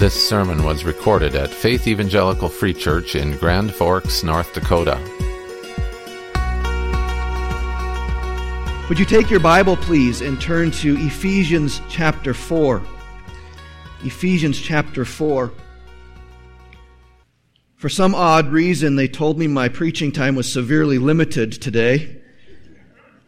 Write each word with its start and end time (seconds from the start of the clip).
This 0.00 0.26
sermon 0.26 0.64
was 0.64 0.82
recorded 0.82 1.34
at 1.34 1.50
Faith 1.50 1.86
Evangelical 1.86 2.48
Free 2.48 2.72
Church 2.72 3.16
in 3.16 3.36
Grand 3.36 3.70
Forks, 3.70 4.24
North 4.24 4.54
Dakota. 4.54 4.98
Would 8.88 8.98
you 8.98 9.04
take 9.04 9.28
your 9.28 9.40
Bible, 9.40 9.76
please, 9.76 10.22
and 10.22 10.40
turn 10.40 10.70
to 10.70 10.96
Ephesians 10.96 11.82
chapter 11.90 12.32
4? 12.32 12.80
Ephesians 14.02 14.58
chapter 14.58 15.04
4. 15.04 15.52
For 17.76 17.88
some 17.90 18.14
odd 18.14 18.46
reason, 18.48 18.96
they 18.96 19.06
told 19.06 19.38
me 19.38 19.48
my 19.48 19.68
preaching 19.68 20.12
time 20.12 20.34
was 20.34 20.50
severely 20.50 20.96
limited 20.96 21.52
today. 21.52 22.22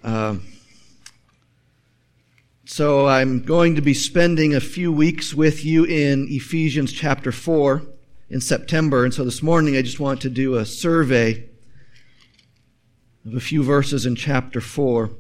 Uh, 0.02 0.36
so 2.64 3.08
I'm 3.08 3.42
going 3.42 3.74
to 3.74 3.82
be 3.82 3.92
spending 3.92 4.54
a 4.54 4.60
few 4.60 4.92
weeks 4.92 5.34
with 5.34 5.64
you 5.64 5.84
in 5.84 6.28
Ephesians 6.30 6.92
chapter 6.92 7.32
4 7.32 7.82
in 8.30 8.40
September. 8.40 9.04
And 9.04 9.12
so 9.12 9.24
this 9.24 9.42
morning 9.42 9.76
I 9.76 9.82
just 9.82 9.98
want 9.98 10.20
to 10.22 10.30
do 10.30 10.54
a 10.54 10.64
survey 10.64 11.48
of 13.26 13.34
a 13.34 13.40
few 13.40 13.64
verses 13.64 14.06
in 14.06 14.14
chapter 14.14 14.60
4. 14.60 15.10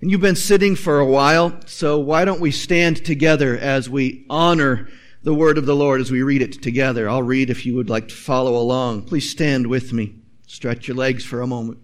And 0.00 0.10
you've 0.10 0.22
been 0.22 0.36
sitting 0.36 0.74
for 0.74 0.98
a 0.98 1.06
while, 1.06 1.60
so 1.66 1.98
why 1.98 2.24
don't 2.24 2.40
we 2.40 2.50
stand 2.50 3.04
together 3.04 3.58
as 3.58 3.90
we 3.90 4.24
honor 4.30 4.88
the 5.22 5.34
word 5.34 5.58
of 5.58 5.66
the 5.66 5.76
Lord 5.76 6.00
as 6.00 6.10
we 6.10 6.22
read 6.22 6.40
it 6.40 6.62
together? 6.62 7.10
I'll 7.10 7.22
read 7.22 7.50
if 7.50 7.66
you 7.66 7.74
would 7.76 7.90
like 7.90 8.08
to 8.08 8.14
follow 8.14 8.56
along. 8.56 9.02
Please 9.02 9.30
stand 9.30 9.66
with 9.66 9.92
me. 9.92 10.14
Stretch 10.46 10.88
your 10.88 10.96
legs 10.96 11.24
for 11.26 11.42
a 11.42 11.46
moment. 11.46 11.78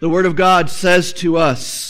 The 0.00 0.08
word 0.08 0.26
of 0.26 0.34
God 0.34 0.68
says 0.68 1.12
to 1.14 1.36
us, 1.36 1.89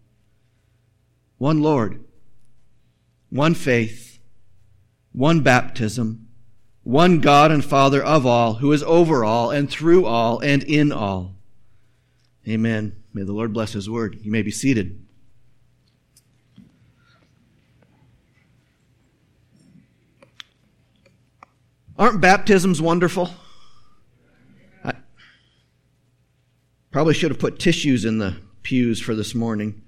one 1.41 1.59
Lord, 1.59 2.03
one 3.31 3.55
faith, 3.55 4.19
one 5.11 5.41
baptism, 5.41 6.27
one 6.83 7.19
God 7.19 7.51
and 7.51 7.65
Father 7.65 8.03
of 8.03 8.27
all, 8.27 8.53
who 8.53 8.71
is 8.71 8.83
over 8.83 9.25
all 9.25 9.49
and 9.49 9.67
through 9.67 10.05
all 10.05 10.39
and 10.41 10.61
in 10.61 10.91
all. 10.91 11.33
Amen. 12.47 12.95
May 13.11 13.23
the 13.23 13.33
Lord 13.33 13.53
bless 13.53 13.73
His 13.73 13.89
word. 13.89 14.19
You 14.21 14.29
may 14.29 14.43
be 14.43 14.51
seated. 14.51 15.03
Aren't 21.97 22.21
baptisms 22.21 22.79
wonderful? 22.79 23.31
I 24.85 24.93
probably 26.91 27.15
should 27.15 27.31
have 27.31 27.39
put 27.39 27.57
tissues 27.57 28.05
in 28.05 28.19
the 28.19 28.37
pews 28.61 29.01
for 29.01 29.15
this 29.15 29.33
morning. 29.33 29.81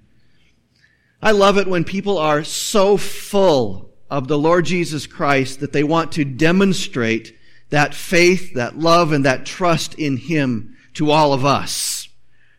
I 1.24 1.30
love 1.30 1.56
it 1.56 1.66
when 1.66 1.84
people 1.84 2.18
are 2.18 2.44
so 2.44 2.98
full 2.98 3.90
of 4.10 4.28
the 4.28 4.38
Lord 4.38 4.66
Jesus 4.66 5.06
Christ 5.06 5.60
that 5.60 5.72
they 5.72 5.82
want 5.82 6.12
to 6.12 6.24
demonstrate 6.26 7.34
that 7.70 7.94
faith, 7.94 8.52
that 8.56 8.78
love, 8.78 9.10
and 9.10 9.24
that 9.24 9.46
trust 9.46 9.94
in 9.94 10.18
Him 10.18 10.76
to 10.92 11.10
all 11.10 11.32
of 11.32 11.42
us. 11.42 12.10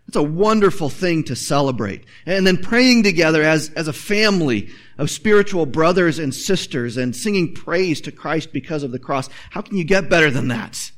It's 0.08 0.18
a 0.18 0.24
wonderful 0.24 0.90
thing 0.90 1.24
to 1.26 1.36
celebrate. 1.36 2.06
And 2.26 2.46
then 2.46 2.58
praying 2.58 3.04
together 3.04 3.44
as, 3.44 3.70
as 3.76 3.88
a 3.88 3.94
family 3.94 4.70
of 4.98 5.12
spiritual 5.12 5.68
brothers 5.68 6.18
and 6.18 6.34
sisters 6.34 6.98
and 6.98 7.16
singing 7.16 7.54
praise 7.54 8.02
to 8.02 8.12
Christ 8.12 8.52
because 8.52 8.82
of 8.82 8.92
the 8.92 8.98
cross. 8.98 9.30
How 9.52 9.62
can 9.62 9.78
you 9.78 9.84
get 9.84 10.10
better 10.10 10.32
than 10.32 10.48
that? 10.48 10.92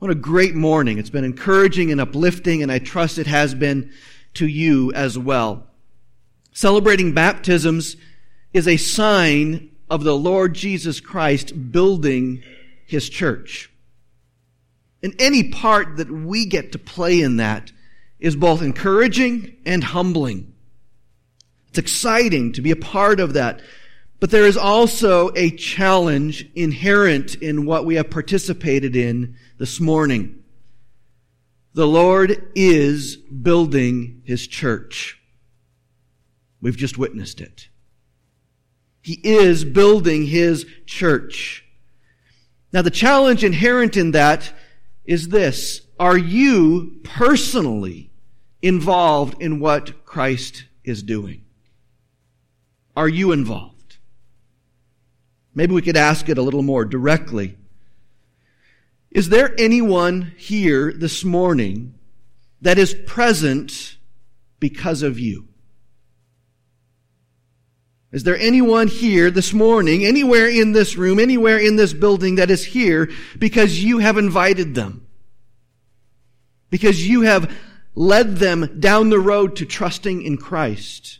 What 0.00 0.10
a 0.10 0.16
great 0.16 0.56
morning. 0.56 0.98
It's 0.98 1.08
been 1.08 1.24
encouraging 1.24 1.92
and 1.92 2.00
uplifting, 2.00 2.64
and 2.64 2.72
I 2.72 2.80
trust 2.80 3.16
it 3.18 3.28
has 3.28 3.54
been 3.54 3.92
to 4.34 4.48
you 4.48 4.92
as 4.92 5.16
well. 5.16 5.68
Celebrating 6.54 7.12
baptisms 7.12 7.96
is 8.52 8.68
a 8.68 8.76
sign 8.76 9.70
of 9.90 10.04
the 10.04 10.16
Lord 10.16 10.54
Jesus 10.54 11.00
Christ 11.00 11.72
building 11.72 12.44
his 12.86 13.08
church. 13.08 13.70
And 15.02 15.14
any 15.18 15.50
part 15.50 15.96
that 15.96 16.10
we 16.10 16.46
get 16.46 16.72
to 16.72 16.78
play 16.78 17.20
in 17.20 17.38
that 17.38 17.72
is 18.20 18.36
both 18.36 18.62
encouraging 18.62 19.56
and 19.66 19.82
humbling. 19.82 20.54
It's 21.68 21.78
exciting 21.78 22.52
to 22.52 22.62
be 22.62 22.70
a 22.70 22.76
part 22.76 23.18
of 23.18 23.32
that. 23.32 23.60
But 24.20 24.30
there 24.30 24.46
is 24.46 24.56
also 24.56 25.32
a 25.34 25.50
challenge 25.50 26.48
inherent 26.54 27.34
in 27.34 27.66
what 27.66 27.84
we 27.84 27.96
have 27.96 28.10
participated 28.10 28.94
in 28.94 29.36
this 29.58 29.80
morning. 29.80 30.44
The 31.74 31.88
Lord 31.88 32.52
is 32.54 33.16
building 33.16 34.22
his 34.24 34.46
church. 34.46 35.20
We've 36.64 36.78
just 36.78 36.96
witnessed 36.96 37.42
it. 37.42 37.68
He 39.02 39.20
is 39.22 39.66
building 39.66 40.24
his 40.24 40.64
church. 40.86 41.62
Now, 42.72 42.80
the 42.80 42.90
challenge 42.90 43.44
inherent 43.44 43.98
in 43.98 44.12
that 44.12 44.50
is 45.04 45.28
this 45.28 45.82
Are 46.00 46.16
you 46.16 47.00
personally 47.04 48.10
involved 48.62 49.42
in 49.42 49.60
what 49.60 50.06
Christ 50.06 50.64
is 50.84 51.02
doing? 51.02 51.44
Are 52.96 53.10
you 53.10 53.32
involved? 53.32 53.98
Maybe 55.54 55.74
we 55.74 55.82
could 55.82 55.98
ask 55.98 56.30
it 56.30 56.38
a 56.38 56.42
little 56.42 56.62
more 56.62 56.86
directly. 56.86 57.58
Is 59.10 59.28
there 59.28 59.54
anyone 59.58 60.32
here 60.38 60.94
this 60.94 61.24
morning 61.24 61.92
that 62.62 62.78
is 62.78 62.94
present 62.94 63.98
because 64.60 65.02
of 65.02 65.18
you? 65.18 65.48
Is 68.14 68.22
there 68.22 68.38
anyone 68.38 68.86
here 68.86 69.28
this 69.28 69.52
morning, 69.52 70.04
anywhere 70.04 70.48
in 70.48 70.70
this 70.70 70.96
room, 70.96 71.18
anywhere 71.18 71.58
in 71.58 71.74
this 71.74 71.92
building 71.92 72.36
that 72.36 72.48
is 72.48 72.64
here 72.64 73.10
because 73.40 73.82
you 73.82 73.98
have 73.98 74.16
invited 74.16 74.76
them? 74.76 75.04
Because 76.70 77.08
you 77.08 77.22
have 77.22 77.52
led 77.96 78.36
them 78.36 78.78
down 78.78 79.10
the 79.10 79.18
road 79.18 79.56
to 79.56 79.66
trusting 79.66 80.22
in 80.22 80.36
Christ? 80.36 81.18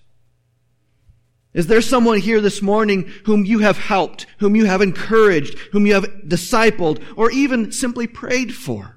Is 1.52 1.66
there 1.66 1.82
someone 1.82 2.20
here 2.20 2.40
this 2.40 2.62
morning 2.62 3.10
whom 3.24 3.44
you 3.44 3.58
have 3.58 3.76
helped, 3.76 4.26
whom 4.38 4.54
you 4.54 4.66
have 4.66 4.80
encouraged, 4.80 5.58
whom 5.72 5.86
you 5.86 5.94
have 5.94 6.04
discipled, 6.28 7.02
or 7.16 7.28
even 7.32 7.72
simply 7.72 8.06
prayed 8.06 8.54
for? 8.54 8.93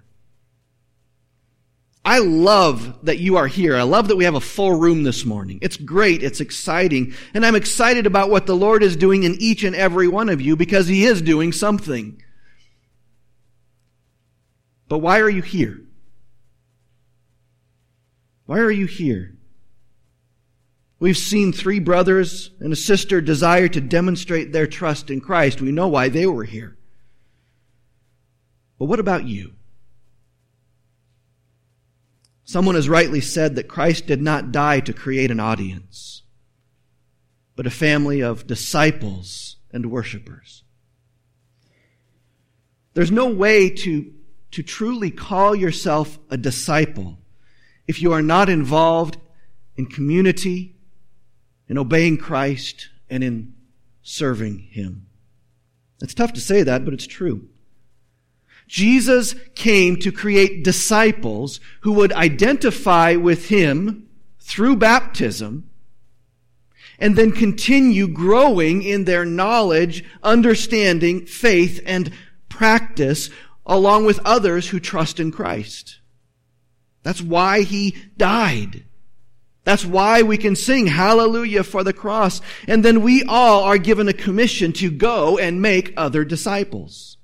I 2.08 2.20
love 2.20 3.04
that 3.04 3.18
you 3.18 3.36
are 3.36 3.48
here. 3.48 3.76
I 3.76 3.82
love 3.82 4.08
that 4.08 4.16
we 4.16 4.24
have 4.24 4.34
a 4.34 4.40
full 4.40 4.80
room 4.80 5.04
this 5.04 5.26
morning. 5.26 5.60
It's 5.62 5.76
great. 5.76 6.24
It's 6.24 6.40
exciting. 6.40 7.14
And 7.34 7.46
I'm 7.46 7.54
excited 7.54 8.06
about 8.06 8.30
what 8.30 8.46
the 8.46 8.56
Lord 8.56 8.82
is 8.82 8.96
doing 8.96 9.24
in 9.24 9.36
each 9.40 9.66
and 9.66 9.76
every 9.76 10.08
one 10.08 10.30
of 10.30 10.40
you 10.40 10.56
because 10.56 10.88
He 10.88 11.04
is 11.04 11.22
doing 11.22 11.52
something. 11.52 12.24
But 14.88 15.00
why 15.00 15.20
are 15.20 15.30
you 15.30 15.42
here? 15.42 15.82
Why 18.46 18.60
are 18.60 18.72
you 18.72 18.86
here? 18.86 19.36
We've 21.00 21.18
seen 21.18 21.52
three 21.52 21.80
brothers 21.80 22.52
and 22.62 22.72
a 22.72 22.78
sister 22.78 23.20
desire 23.20 23.68
to 23.68 23.82
demonstrate 23.82 24.54
their 24.54 24.66
trust 24.66 25.10
in 25.10 25.20
Christ. 25.20 25.60
We 25.60 25.74
know 25.74 25.90
why 25.90 26.08
they 26.08 26.26
were 26.26 26.46
here. 26.46 26.78
But 28.80 28.86
what 28.86 29.02
about 29.02 29.26
you? 29.26 29.57
Someone 32.48 32.76
has 32.76 32.88
rightly 32.88 33.20
said 33.20 33.56
that 33.56 33.68
Christ 33.68 34.08
did 34.08 34.22
not 34.22 34.54
die 34.54 34.80
to 34.80 34.94
create 34.94 35.32
an 35.32 35.40
audience, 35.42 36.24
but 37.58 37.68
a 37.68 37.70
family 37.70 38.22
of 38.22 38.48
disciples 38.48 39.58
and 39.70 39.92
worshipers. 39.92 40.64
There's 42.94 43.12
no 43.12 43.28
way 43.28 43.70
to, 43.70 44.14
to 44.52 44.64
truly 44.64 45.12
call 45.12 45.58
yourself 45.58 46.20
a 46.30 46.38
disciple 46.38 47.18
if 47.86 48.02
you 48.02 48.14
are 48.14 48.22
not 48.22 48.48
involved 48.48 49.18
in 49.76 49.86
community, 49.86 50.78
in 51.68 51.78
obeying 51.78 52.16
Christ, 52.16 52.88
and 53.10 53.26
in 53.26 53.56
serving 54.02 54.60
Him. 54.72 55.08
It's 56.02 56.14
tough 56.14 56.32
to 56.32 56.40
say 56.40 56.64
that, 56.64 56.86
but 56.86 56.94
it's 56.94 57.08
true. 57.08 57.50
Jesus 58.68 59.34
came 59.56 59.98
to 59.98 60.12
create 60.12 60.64
disciples 60.64 61.60
who 61.82 61.94
would 61.94 62.12
identify 62.14 63.16
with 63.16 63.48
him 63.48 64.08
through 64.40 64.76
baptism 64.76 65.70
and 67.00 67.16
then 67.16 67.32
continue 67.32 68.08
growing 68.08 68.82
in 68.82 69.06
their 69.06 69.26
knowledge, 69.26 70.04
understanding, 70.24 71.26
faith, 71.26 71.80
and 71.86 72.12
practice 72.50 73.30
along 73.66 74.06
with 74.06 74.20
others 74.26 74.70
who 74.70 74.80
trust 74.80 75.20
in 75.20 75.32
Christ. 75.32 76.00
That's 77.04 77.22
why 77.22 77.62
he 77.62 77.96
died. 78.18 78.86
That's 79.64 79.86
why 79.86 80.22
we 80.22 80.38
can 80.38 80.56
sing 80.56 80.88
hallelujah 80.88 81.64
for 81.64 81.84
the 81.84 81.94
cross. 81.94 82.42
And 82.68 82.84
then 82.84 83.02
we 83.02 83.24
all 83.24 83.64
are 83.64 83.78
given 83.78 84.08
a 84.08 84.14
commission 84.14 84.72
to 84.74 84.90
go 84.90 85.38
and 85.38 85.62
make 85.62 85.94
other 85.98 86.24
disciples. 86.24 87.17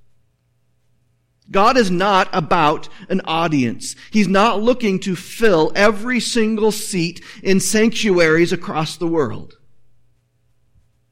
God 1.52 1.78
is 1.78 1.92
not 1.92 2.30
about 2.32 2.88
an 3.10 3.22
audience. 3.26 3.96
He's 4.12 4.28
not 4.28 4.62
looking 4.62 5.00
to 5.02 5.16
fill 5.16 5.72
every 5.76 6.20
single 6.20 6.72
seat 6.72 7.24
in 7.42 7.60
sanctuaries 7.60 8.54
across 8.54 8.96
the 8.96 9.08
world. 9.08 9.58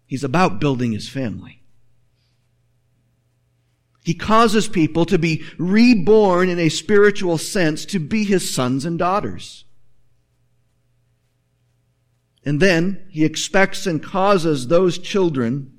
He's 0.05 0.23
about 0.23 0.59
building 0.59 0.93
his 0.93 1.09
family. 1.09 1.63
He 4.03 4.13
causes 4.13 4.67
people 4.67 5.05
to 5.05 5.19
be 5.19 5.43
reborn 5.57 6.49
in 6.49 6.59
a 6.59 6.69
spiritual 6.69 7.37
sense 7.37 7.85
to 7.85 7.99
be 7.99 8.23
his 8.23 8.53
sons 8.53 8.83
and 8.83 8.97
daughters. 8.97 9.65
And 12.43 12.59
then 12.59 13.05
he 13.11 13.23
expects 13.23 13.85
and 13.85 14.01
causes 14.01 14.67
those 14.67 14.97
children 14.97 15.77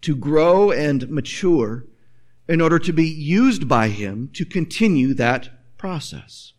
to 0.00 0.16
grow 0.16 0.70
and 0.72 1.08
mature 1.10 1.84
in 2.48 2.60
order 2.60 2.78
to 2.78 2.92
be 2.92 3.06
used 3.06 3.68
by 3.68 3.88
him 3.88 4.30
to 4.34 4.44
continue 4.44 5.14
that 5.14 5.48
process. 5.78 6.52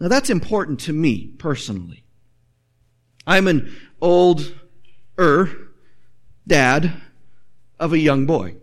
Now 0.00 0.08
that's 0.08 0.30
important 0.30 0.80
to 0.80 0.92
me 0.92 1.28
personally. 1.38 2.04
I'm 3.26 3.48
an 3.48 3.74
old 4.00 4.54
er 5.18 5.50
dad 6.46 7.00
of 7.78 7.92
a 7.92 7.98
young 7.98 8.26
boy. 8.26 8.56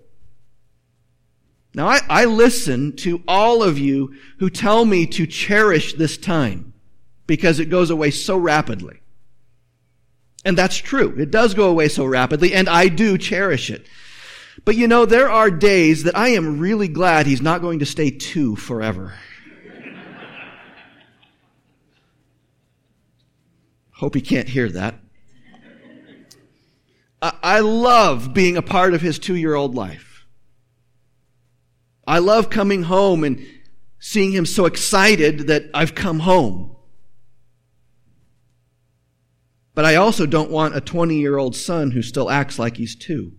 Now 1.73 1.87
I, 1.87 1.99
I 2.07 2.25
listen 2.25 2.95
to 2.97 3.23
all 3.27 3.63
of 3.63 3.79
you 3.79 4.15
who 4.39 4.49
tell 4.49 4.85
me 4.85 5.05
to 5.07 5.25
cherish 5.25 5.93
this 5.93 6.17
time 6.17 6.73
because 7.25 7.59
it 7.59 7.65
goes 7.65 7.89
away 7.89 8.11
so 8.11 8.37
rapidly. 8.37 9.01
And 10.45 10.57
that's 10.57 10.77
true. 10.77 11.15
It 11.17 11.31
does 11.31 11.53
go 11.53 11.69
away 11.69 11.87
so 11.87 12.05
rapidly, 12.05 12.53
and 12.53 12.67
I 12.67 12.89
do 12.89 13.17
cherish 13.17 13.69
it. 13.69 13.87
But 14.65 14.75
you 14.75 14.87
know, 14.87 15.05
there 15.05 15.29
are 15.29 15.49
days 15.49 16.03
that 16.03 16.17
I 16.17 16.29
am 16.29 16.59
really 16.59 16.87
glad 16.87 17.25
he's 17.25 17.41
not 17.41 17.61
going 17.61 17.79
to 17.79 17.85
stay 17.85 18.11
two 18.11 18.55
forever. 18.55 19.13
Hope 23.91 24.15
he 24.15 24.21
can't 24.21 24.49
hear 24.49 24.69
that. 24.69 24.95
I 27.21 27.61
love 27.61 28.33
being 28.33 28.57
a 28.57 28.61
part 28.61 28.93
of 28.93 29.01
his 29.01 29.17
two 29.17 29.35
year 29.35 29.55
old 29.55 29.75
life. 29.75 30.25
I 32.05 32.19
love 32.19 32.49
coming 32.49 32.83
home 32.83 33.23
and 33.23 33.45
seeing 33.99 34.33
him 34.33 34.45
so 34.45 34.65
excited 34.65 35.47
that 35.47 35.63
I've 35.73 35.95
come 35.95 36.19
home. 36.19 36.75
But 39.73 39.85
I 39.85 39.95
also 39.95 40.25
don't 40.25 40.51
want 40.51 40.75
a 40.75 40.81
20 40.81 41.15
year 41.15 41.37
old 41.37 41.55
son 41.55 41.91
who 41.91 42.01
still 42.01 42.29
acts 42.29 42.59
like 42.59 42.75
he's 42.75 42.95
two. 42.95 43.31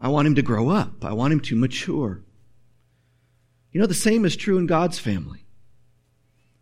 I 0.00 0.08
want 0.08 0.26
him 0.26 0.34
to 0.36 0.42
grow 0.42 0.70
up. 0.70 1.04
I 1.04 1.12
want 1.12 1.32
him 1.32 1.40
to 1.40 1.56
mature. 1.56 2.22
You 3.72 3.80
know, 3.80 3.86
the 3.86 3.94
same 3.94 4.24
is 4.24 4.36
true 4.36 4.58
in 4.58 4.66
God's 4.66 4.98
family. 4.98 5.44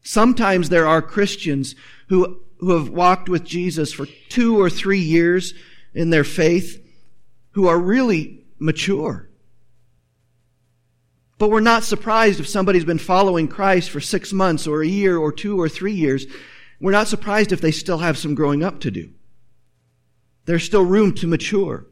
Sometimes 0.02 0.68
there 0.68 0.86
are 0.86 1.02
Christians 1.02 1.74
who 2.08 2.40
who 2.58 2.76
have 2.76 2.88
walked 2.88 3.28
with 3.28 3.44
Jesus 3.44 3.92
for 3.92 4.06
two 4.28 4.60
or 4.60 4.68
three 4.68 5.00
years 5.00 5.54
in 5.94 6.10
their 6.10 6.24
faith 6.24 6.84
who 7.52 7.68
are 7.68 7.78
really 7.78 8.44
mature. 8.58 9.28
But 11.38 11.50
we're 11.50 11.60
not 11.60 11.84
surprised 11.84 12.40
if 12.40 12.48
somebody's 12.48 12.84
been 12.84 12.98
following 12.98 13.46
Christ 13.46 13.90
for 13.90 14.00
six 14.00 14.32
months 14.32 14.66
or 14.66 14.82
a 14.82 14.88
year 14.88 15.16
or 15.16 15.30
two 15.30 15.60
or 15.60 15.68
three 15.68 15.92
years. 15.92 16.26
We're 16.80 16.92
not 16.92 17.06
surprised 17.06 17.52
if 17.52 17.60
they 17.60 17.70
still 17.70 17.98
have 17.98 18.18
some 18.18 18.34
growing 18.34 18.64
up 18.64 18.80
to 18.80 18.90
do. 18.90 19.10
There's 20.46 20.64
still 20.64 20.84
room 20.84 21.14
to 21.16 21.28
mature. 21.28 21.86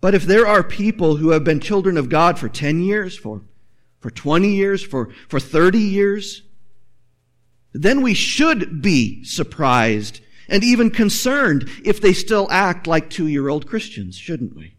But 0.00 0.14
if 0.14 0.24
there 0.24 0.46
are 0.46 0.62
people 0.62 1.16
who 1.16 1.30
have 1.30 1.44
been 1.44 1.60
children 1.60 1.96
of 1.96 2.08
God 2.08 2.38
for 2.38 2.48
10 2.48 2.80
years, 2.82 3.16
for, 3.16 3.42
for 4.00 4.10
20 4.10 4.48
years, 4.48 4.82
for, 4.82 5.10
for 5.28 5.38
30 5.38 5.78
years, 5.78 6.42
then 7.72 8.00
we 8.00 8.14
should 8.14 8.82
be 8.82 9.22
surprised 9.24 10.20
and 10.48 10.64
even 10.64 10.90
concerned 10.90 11.70
if 11.84 12.00
they 12.00 12.12
still 12.12 12.48
act 12.50 12.86
like 12.86 13.08
two 13.08 13.28
year 13.28 13.48
old 13.48 13.66
Christians, 13.66 14.16
shouldn't 14.16 14.56
we? 14.56 14.74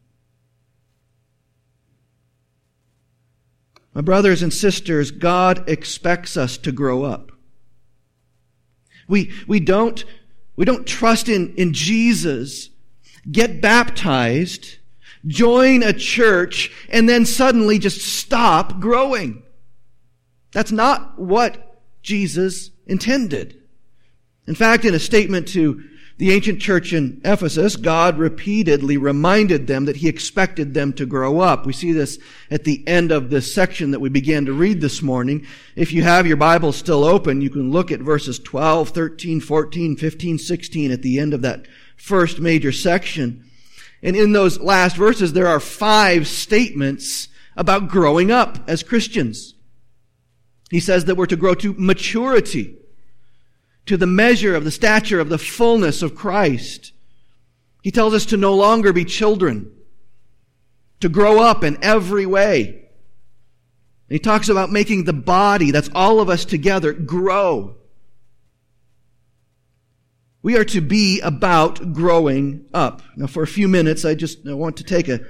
My 3.94 4.02
brothers 4.02 4.42
and 4.42 4.54
sisters, 4.54 5.12
God 5.12 5.70
expects 5.70 6.38
us 6.38 6.58
to 6.60 6.72
grow 6.72 7.04
up. 7.04 7.32
We, 9.08 9.32
we 9.48 9.60
don't, 9.60 10.04
we 10.56 10.66
don't 10.66 10.88
trust 10.88 11.28
in, 11.28 11.54
in 11.56 11.74
Jesus, 11.74 12.70
get 13.30 13.62
baptized, 13.62 14.78
join 15.28 15.84
a 15.84 15.94
church, 15.94 16.72
and 16.90 17.08
then 17.08 17.26
suddenly 17.26 17.80
just 17.80 18.02
stop 18.02 18.80
growing. 18.80 19.44
That's 20.52 20.72
not 20.72 21.20
what 21.20 21.82
Jesus 22.02 22.72
intended. 22.86 23.62
In 24.48 24.56
fact, 24.56 24.86
in 24.86 24.94
a 24.94 25.00
statement 25.00 25.48
to 25.50 25.84
the 26.18 26.32
ancient 26.34 26.62
church 26.62 26.94
in 26.94 27.20
Ephesus, 27.26 27.76
God 27.76 28.20
repeatedly 28.20 28.96
reminded 28.98 29.66
them 29.66 29.86
that 29.86 29.96
He 29.96 30.08
expected 30.08 30.74
them 30.74 30.94
to 30.94 31.06
grow 31.08 31.40
up. 31.40 31.66
We 31.66 31.74
see 31.74 31.94
this 31.94 32.20
at 32.52 32.64
the 32.64 32.88
end 32.88 33.12
of 33.12 33.30
this 33.30 33.52
section 33.54 33.90
that 33.90 34.02
we 34.02 34.10
began 34.10 34.46
to 34.46 34.54
read 34.54 34.82
this 34.82 35.02
morning. 35.02 35.48
If 35.76 35.92
you 35.92 36.04
have 36.04 36.28
your 36.28 36.38
Bible 36.38 36.74
still 36.74 37.04
open, 37.04 37.42
you 37.42 37.50
can 37.50 37.72
look 37.72 37.92
at 37.92 38.02
verses 38.02 38.38
12, 38.38 38.90
13, 38.90 39.40
14, 39.40 39.96
15, 39.96 40.38
16 40.38 40.92
at 40.92 41.02
the 41.02 41.20
end 41.20 41.34
of 41.34 41.42
that 41.42 41.66
first 41.96 42.40
major 42.40 42.72
section. 42.72 43.50
And 44.04 44.16
in 44.16 44.32
those 44.32 44.60
last 44.60 44.96
verses, 44.96 45.34
there 45.34 45.48
are 45.48 45.60
five 45.60 46.28
statements 46.28 47.28
about 47.56 47.88
growing 47.90 48.32
up 48.32 48.58
as 48.68 48.84
Christians. 48.84 49.56
He 50.70 50.80
says 50.80 51.06
that 51.06 51.16
we're 51.16 51.26
to 51.28 51.36
grow 51.36 51.54
to 51.56 51.76
maturity 51.78 52.78
to 53.86 53.98
the 53.98 54.08
measure 54.08 54.56
of 54.56 54.64
the 54.64 54.72
stature 54.72 55.20
of 55.20 55.30
the 55.30 55.38
fullness 55.38 56.02
of 56.02 56.16
Christ. 56.16 56.94
He 57.82 57.92
tells 57.92 58.14
us 58.14 58.26
to 58.28 58.38
no 58.38 58.56
longer 58.56 58.94
be 58.94 59.06
children, 59.06 59.72
to 61.00 61.10
grow 61.10 61.42
up 61.42 61.64
in 61.64 61.78
every 61.84 62.26
way. 62.26 62.90
he 64.08 64.20
talks 64.20 64.50
about 64.50 64.72
making 64.72 65.04
the 65.04 65.14
body, 65.14 65.72
that's 65.72 65.90
all 65.96 66.20
of 66.20 66.30
us 66.30 66.46
together, 66.46 66.94
grow. 66.94 67.76
We 70.44 70.58
are 70.58 70.66
to 70.66 70.82
be 70.82 71.20
about 71.22 71.94
growing 71.94 72.66
up. 72.74 73.04
Now, 73.16 73.28
for 73.28 73.44
a 73.44 73.48
few 73.48 73.68
minutes, 73.68 74.06
I 74.06 74.16
just 74.16 74.48
I 74.48 74.54
want 74.54 74.78
to 74.78 74.84
take 74.84 75.08
a 75.08 75.22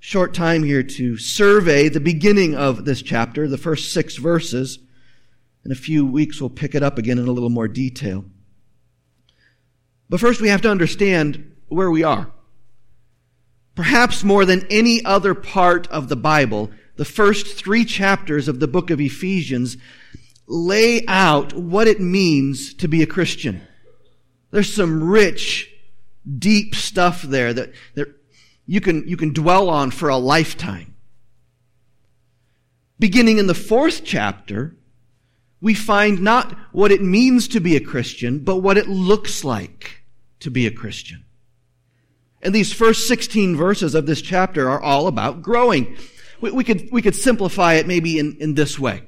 short 0.00 0.32
time 0.32 0.62
here 0.62 0.82
to 0.82 1.18
survey 1.18 1.88
the 1.88 2.00
beginning 2.00 2.54
of 2.54 2.84
this 2.84 3.02
chapter, 3.02 3.46
the 3.46 3.58
first 3.58 3.92
six 3.92 4.16
verses. 4.16 4.78
In 5.64 5.72
a 5.72 5.76
few 5.76 6.06
weeks, 6.06 6.40
we'll 6.40 6.50
pick 6.50 6.74
it 6.74 6.82
up 6.82 6.98
again 6.98 7.18
in 7.18 7.26
a 7.26 7.32
little 7.32 7.50
more 7.50 7.68
detail. 7.68 8.24
But 10.08 10.20
first, 10.20 10.40
we 10.40 10.48
have 10.48 10.62
to 10.62 10.70
understand 10.70 11.56
where 11.68 11.90
we 11.90 12.02
are. 12.02 12.30
Perhaps 13.74 14.24
more 14.24 14.44
than 14.44 14.66
any 14.70 15.04
other 15.04 15.34
part 15.34 15.86
of 15.88 16.08
the 16.08 16.16
Bible, 16.16 16.70
the 16.96 17.04
first 17.04 17.46
three 17.56 17.84
chapters 17.84 18.46
of 18.46 18.60
the 18.60 18.68
book 18.68 18.90
of 18.90 19.00
Ephesians 19.00 19.76
lay 20.46 21.04
out 21.06 21.52
what 21.54 21.88
it 21.88 22.00
means 22.00 22.72
to 22.74 22.88
be 22.88 23.02
a 23.02 23.06
Christian. 23.06 23.62
There's 24.54 24.72
some 24.72 25.02
rich, 25.02 25.68
deep 26.38 26.76
stuff 26.76 27.22
there 27.22 27.52
that, 27.52 27.72
that 27.96 28.14
you 28.66 28.80
can, 28.80 29.08
you 29.08 29.16
can 29.16 29.32
dwell 29.32 29.68
on 29.68 29.90
for 29.90 30.08
a 30.08 30.16
lifetime. 30.16 30.94
Beginning 33.00 33.38
in 33.38 33.48
the 33.48 33.54
fourth 33.54 34.02
chapter, 34.04 34.76
we 35.60 35.74
find 35.74 36.20
not 36.20 36.56
what 36.70 36.92
it 36.92 37.02
means 37.02 37.48
to 37.48 37.58
be 37.58 37.74
a 37.74 37.80
Christian, 37.80 38.44
but 38.44 38.58
what 38.58 38.78
it 38.78 38.86
looks 38.88 39.42
like 39.42 40.04
to 40.38 40.52
be 40.52 40.68
a 40.68 40.70
Christian. 40.70 41.24
And 42.40 42.54
these 42.54 42.72
first 42.72 43.08
16 43.08 43.56
verses 43.56 43.96
of 43.96 44.06
this 44.06 44.22
chapter 44.22 44.70
are 44.70 44.80
all 44.80 45.08
about 45.08 45.42
growing. 45.42 45.96
We, 46.40 46.52
we 46.52 46.62
could, 46.62 46.90
we 46.92 47.02
could 47.02 47.16
simplify 47.16 47.74
it 47.74 47.88
maybe 47.88 48.20
in, 48.20 48.36
in 48.38 48.54
this 48.54 48.78
way. 48.78 49.02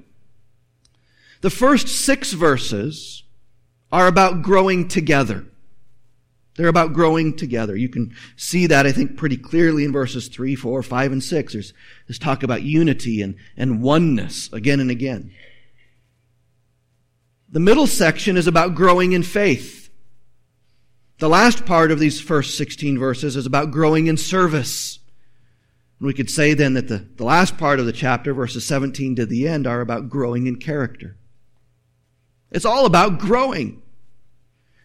The 1.40 1.50
first 1.50 1.86
six 1.86 2.32
verses 2.32 3.22
are 3.92 4.06
about 4.06 4.42
growing 4.42 4.88
together. 4.88 5.44
They're 6.56 6.68
about 6.68 6.94
growing 6.94 7.36
together. 7.36 7.76
You 7.76 7.88
can 7.88 8.14
see 8.36 8.66
that, 8.66 8.86
I 8.86 8.92
think, 8.92 9.16
pretty 9.16 9.36
clearly 9.36 9.84
in 9.84 9.92
verses 9.92 10.28
3, 10.28 10.54
4, 10.54 10.82
5, 10.82 11.12
and 11.12 11.22
6. 11.22 11.52
There's 11.52 11.74
this 12.08 12.18
talk 12.18 12.42
about 12.42 12.62
unity 12.62 13.20
and, 13.20 13.36
and 13.56 13.82
oneness 13.82 14.50
again 14.52 14.80
and 14.80 14.90
again. 14.90 15.32
The 17.50 17.60
middle 17.60 17.86
section 17.86 18.36
is 18.36 18.46
about 18.46 18.74
growing 18.74 19.12
in 19.12 19.22
faith. 19.22 19.90
The 21.18 21.28
last 21.28 21.64
part 21.64 21.90
of 21.90 21.98
these 21.98 22.20
first 22.20 22.56
16 22.58 22.98
verses 22.98 23.36
is 23.36 23.46
about 23.46 23.70
growing 23.70 24.06
in 24.06 24.16
service. 24.16 24.98
And 25.98 26.06
we 26.06 26.14
could 26.14 26.30
say 26.30 26.54
then 26.54 26.74
that 26.74 26.88
the, 26.88 27.06
the 27.16 27.24
last 27.24 27.56
part 27.56 27.80
of 27.80 27.86
the 27.86 27.92
chapter, 27.92 28.34
verses 28.34 28.66
17 28.66 29.16
to 29.16 29.26
the 29.26 29.46
end, 29.46 29.66
are 29.66 29.80
about 29.80 30.08
growing 30.08 30.46
in 30.46 30.56
character. 30.56 31.16
It's 32.50 32.64
all 32.64 32.86
about 32.86 33.18
growing. 33.18 33.82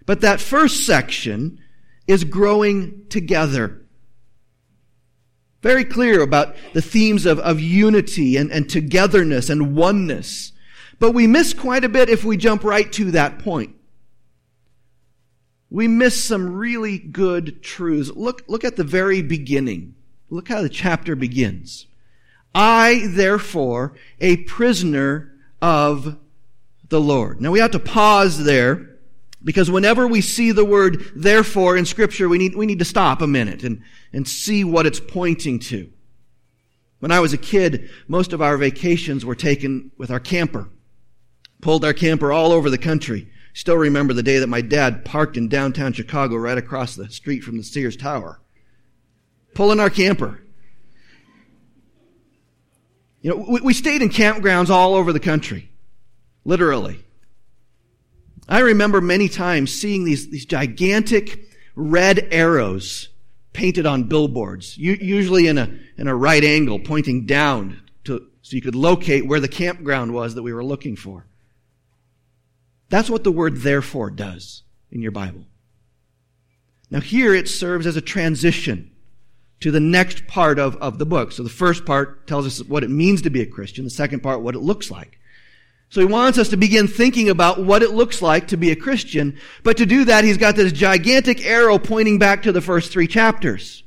But 0.06 0.22
that 0.22 0.42
first 0.42 0.86
section 0.86 1.60
is 2.08 2.24
growing 2.24 3.06
together. 3.10 3.82
Very 5.62 5.86
clear 5.86 6.22
about 6.22 6.56
the 6.74 6.82
themes 6.82 7.26
of, 7.26 7.40
of 7.40 7.60
unity 7.60 8.36
and, 8.36 8.52
and 8.52 8.70
togetherness 8.70 9.50
and 9.50 9.76
oneness. 9.76 10.54
But 11.00 11.12
we 11.12 11.28
miss 11.28 11.54
quite 11.54 11.84
a 11.84 11.90
bit 11.90 12.10
if 12.10 12.24
we 12.24 12.36
jump 12.36 12.64
right 12.64 12.92
to 12.94 13.12
that 13.12 13.40
point. 13.40 13.76
We 15.70 15.88
miss 15.88 16.22
some 16.22 16.54
really 16.54 16.98
good 16.98 17.64
truths. 17.64 18.12
Look, 18.14 18.44
look 18.48 18.64
at 18.64 18.76
the 18.76 18.84
very 18.84 19.22
beginning. 19.22 19.96
Look 20.30 20.48
how 20.48 20.62
the 20.62 20.70
chapter 20.70 21.16
begins. 21.16 21.88
I, 22.54 23.06
therefore, 23.08 23.94
a 24.20 24.38
prisoner 24.38 25.34
of 25.62 26.18
the 26.92 27.02
Lord. 27.02 27.42
Now 27.42 27.50
we 27.50 27.60
have 27.60 27.72
to 27.72 27.80
pause 27.80 28.44
there 28.44 29.00
because 29.44 29.72
whenever 29.72 30.08
we 30.08 30.22
see 30.22 30.52
the 30.52 30.66
word 30.66 31.04
therefore 31.16 31.76
in 31.76 31.86
scripture, 31.86 32.30
we 32.30 32.38
need, 32.38 32.54
we 32.54 32.68
need 32.68 32.80
to 32.80 32.86
stop 32.86 33.22
a 33.22 33.28
minute 33.28 33.64
and, 33.64 33.82
and 34.14 34.28
see 34.28 34.64
what 34.64 34.86
it's 34.86 35.00
pointing 35.00 35.58
to. 35.60 35.92
When 37.00 37.12
I 37.12 37.20
was 37.20 37.34
a 37.34 37.38
kid, 37.38 37.90
most 38.08 38.34
of 38.34 38.42
our 38.42 38.58
vacations 38.58 39.26
were 39.26 39.36
taken 39.36 39.92
with 39.98 40.12
our 40.12 40.20
camper. 40.20 40.70
Pulled 41.62 41.84
our 41.84 41.94
camper 41.94 42.32
all 42.32 42.52
over 42.52 42.70
the 42.70 42.78
country. 42.78 43.32
Still 43.54 43.78
remember 43.78 44.14
the 44.14 44.22
day 44.22 44.38
that 44.38 44.48
my 44.48 44.62
dad 44.62 45.04
parked 45.04 45.38
in 45.38 45.48
downtown 45.48 45.94
Chicago 45.94 46.36
right 46.36 46.58
across 46.58 46.96
the 46.96 47.10
street 47.10 47.44
from 47.44 47.58
the 47.58 47.64
Sears 47.64 47.96
Tower. 47.96 48.40
Pulling 49.56 49.80
our 49.80 49.90
camper. 49.90 50.42
You 53.22 53.32
know, 53.32 53.46
we, 53.50 53.62
we 53.62 53.74
stayed 53.74 54.02
in 54.02 54.10
campgrounds 54.10 54.70
all 54.70 54.94
over 54.94 55.12
the 55.14 55.20
country. 55.20 55.71
Literally. 56.44 57.04
I 58.48 58.60
remember 58.60 59.00
many 59.02 59.30
times 59.30 59.74
seeing 59.74 60.04
these, 60.04 60.30
these 60.30 60.46
gigantic 60.46 61.48
red 61.76 62.28
arrows 62.32 63.10
painted 63.54 63.86
on 63.86 64.04
billboards, 64.04 64.78
usually 64.78 65.48
in 65.48 65.58
a, 65.58 65.70
in 65.98 66.08
a 66.08 66.16
right 66.16 66.44
angle, 66.44 66.80
pointing 66.80 67.26
down 67.26 67.82
to, 68.06 68.28
so 68.42 68.56
you 68.56 68.62
could 68.62 68.76
locate 68.76 69.28
where 69.28 69.40
the 69.40 69.48
campground 69.48 70.14
was 70.14 70.36
that 70.36 70.44
we 70.44 70.54
were 70.54 70.64
looking 70.64 70.96
for. 70.96 71.28
That's 72.90 73.10
what 73.10 73.24
the 73.24 73.32
word 73.32 73.58
therefore 73.58 74.10
does 74.10 74.64
in 74.92 75.02
your 75.02 75.12
Bible. 75.12 75.46
Now 76.90 77.00
here 77.00 77.34
it 77.34 77.48
serves 77.48 77.88
as 77.88 77.96
a 77.96 78.02
transition 78.02 78.92
to 79.62 79.72
the 79.72 79.80
next 79.80 80.28
part 80.28 80.60
of, 80.60 80.76
of 80.78 80.98
the 80.98 81.06
book. 81.06 81.32
So 81.32 81.44
the 81.44 81.50
first 81.50 81.86
part 81.86 82.28
tells 82.28 82.46
us 82.46 82.68
what 82.68 82.84
it 82.84 82.90
means 82.90 83.22
to 83.22 83.30
be 83.30 83.42
a 83.42 83.46
Christian. 83.46 83.86
The 83.86 83.92
second 83.92 84.22
part, 84.22 84.42
what 84.42 84.56
it 84.56 84.60
looks 84.60 84.92
like. 84.92 85.20
So 85.92 86.00
he 86.00 86.06
wants 86.06 86.38
us 86.38 86.48
to 86.50 86.58
begin 86.58 86.88
thinking 86.88 87.30
about 87.30 87.66
what 87.66 87.84
it 87.84 87.92
looks 87.92 88.22
like 88.22 88.48
to 88.48 88.58
be 88.58 88.72
a 88.72 88.78
Christian. 88.78 89.38
But 89.62 89.76
to 89.76 89.86
do 89.86 90.06
that, 90.06 90.24
he's 90.24 90.38
got 90.38 90.56
this 90.56 90.72
gigantic 90.72 91.46
arrow 91.46 91.78
pointing 91.78 92.18
back 92.18 92.44
to 92.44 92.54
the 92.54 92.62
first 92.62 92.94
three 92.94 93.08
chapters. 93.08 93.84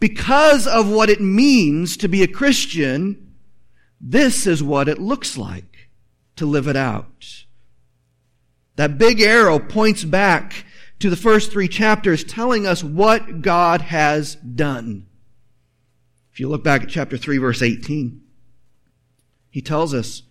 Because 0.00 0.66
of 0.66 0.88
what 0.88 1.10
it 1.10 1.20
means 1.20 1.98
to 1.98 2.08
be 2.08 2.22
a 2.22 2.26
Christian, 2.26 3.34
this 4.00 4.46
is 4.46 4.62
what 4.62 4.88
it 4.88 4.98
looks 4.98 5.36
like 5.36 5.90
to 6.36 6.46
live 6.46 6.66
it 6.66 6.76
out. 6.76 7.44
That 8.76 8.96
big 8.96 9.20
arrow 9.20 9.58
points 9.58 10.02
back 10.02 10.64
to 11.00 11.10
the 11.10 11.16
first 11.16 11.52
three 11.52 11.68
chapters 11.68 12.24
telling 12.24 12.66
us 12.66 12.82
what 12.82 13.42
God 13.42 13.82
has 13.82 14.36
done. 14.36 15.06
If 16.32 16.40
you 16.40 16.48
look 16.48 16.64
back 16.64 16.84
at 16.84 16.88
chapter 16.88 17.18
3 17.18 17.36
verse 17.36 17.60
18, 17.60 18.22
he 19.50 19.60
tells 19.60 19.92
us 19.92 20.22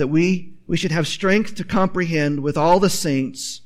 that 0.00 0.08
we, 0.08 0.54
we 0.66 0.76
should 0.76 0.92
have 0.92 1.06
strength 1.06 1.54
to 1.56 1.64
comprehend 1.64 2.42
with 2.42 2.56
all 2.56 2.80
the 2.80 2.90
saints 2.90 3.60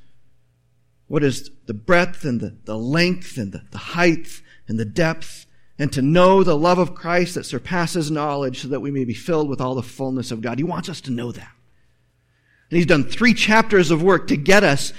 what 1.06 1.22
is 1.22 1.50
the 1.66 1.74
breadth 1.74 2.24
and 2.24 2.40
the, 2.40 2.56
the 2.64 2.76
length 2.76 3.36
and 3.36 3.52
the, 3.52 3.62
the 3.70 3.78
height 3.78 4.42
and 4.66 4.78
the 4.78 4.84
depth, 4.84 5.46
and 5.78 5.92
to 5.92 6.02
know 6.02 6.42
the 6.42 6.56
love 6.56 6.78
of 6.78 6.94
Christ 6.94 7.34
that 7.36 7.44
surpasses 7.44 8.10
knowledge 8.10 8.62
so 8.62 8.68
that 8.68 8.80
we 8.80 8.90
may 8.90 9.04
be 9.04 9.14
filled 9.14 9.48
with 9.48 9.60
all 9.60 9.74
the 9.74 9.82
fullness 9.82 10.30
of 10.30 10.40
God. 10.40 10.58
He 10.58 10.64
wants 10.64 10.88
us 10.88 11.00
to 11.02 11.10
know 11.10 11.30
that. 11.32 11.52
And 12.70 12.78
he's 12.78 12.86
done 12.86 13.04
three 13.04 13.34
chapters 13.34 13.90
of 13.90 14.02
work 14.02 14.26
to 14.28 14.36
get 14.36 14.64
us 14.64 14.92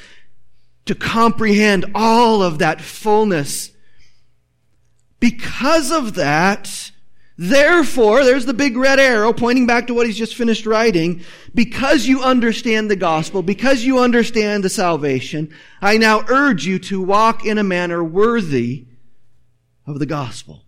to 0.85 0.95
comprehend 0.95 1.85
all 1.93 2.41
of 2.41 2.59
that 2.59 2.79
fullness. 2.79 3.71
Because 5.19 5.91
of 5.91 6.15
that, 6.15 6.91
Therefore, 7.37 8.23
there's 8.23 8.45
the 8.45 8.53
big 8.53 8.77
red 8.77 8.97
arrow 8.97 9.33
pointing 9.33 9.67
back 9.67 9.87
to 9.87 9.93
what 9.93 10.07
he's 10.07 10.17
just 10.17 10.35
finished 10.35 10.65
writing. 10.65 11.21
Because 11.53 12.05
you 12.05 12.23
understand 12.23 12.89
the 12.89 12.95
gospel, 12.95 13.41
because 13.41 13.83
you 13.83 13.99
understand 13.99 14.63
the 14.63 14.69
salvation, 14.69 15.53
I 15.81 15.97
now 15.97 16.23
urge 16.29 16.65
you 16.65 16.79
to 16.79 17.01
walk 17.01 17.45
in 17.45 17.57
a 17.57 17.63
manner 17.63 18.03
worthy 18.03 18.85
of 19.85 19.99
the 19.99 20.05
gospel. 20.05 20.63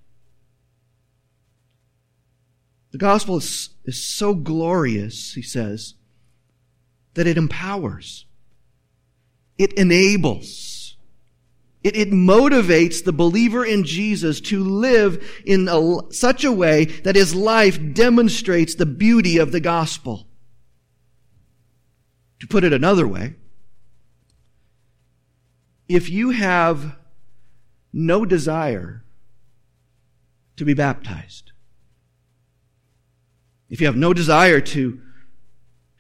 The 2.92 2.98
gospel 2.98 3.38
is, 3.38 3.70
is 3.86 4.04
so 4.04 4.34
glorious, 4.34 5.34
he 5.34 5.42
says, 5.42 5.94
that 7.14 7.28
it 7.28 7.38
empowers. 7.38 8.26
It 9.58 9.74
enables. 9.74 10.77
It, 11.84 11.96
it 11.96 12.12
motivates 12.12 13.04
the 13.04 13.14
believer 13.14 13.64
in 13.64 13.84
Jesus 13.84 14.42
to 14.42 14.64
live 14.64 15.42
in 15.46 15.68
a, 15.68 16.12
such 16.12 16.44
a 16.44 16.52
way 16.52 16.86
that 16.86 17.16
his 17.16 17.36
life 17.36 17.80
demonstrates 17.94 18.76
the 18.76 18.86
beauty 18.86 19.38
of 19.38 19.52
the 19.52 19.60
gospel. 19.60 20.28
To 22.40 22.48
put 22.48 22.64
it 22.64 22.74
another 22.74 23.08
way, 23.08 23.36
if 25.88 26.10
you 26.10 26.32
have 26.32 26.96
no 27.94 28.26
desire 28.26 29.04
to 30.58 30.66
be 30.66 30.74
baptized, 30.74 31.52
if 33.70 33.82
you 33.82 33.88
have 33.88 33.96
no 33.96 34.14
desire 34.14 34.62
to 34.62 35.02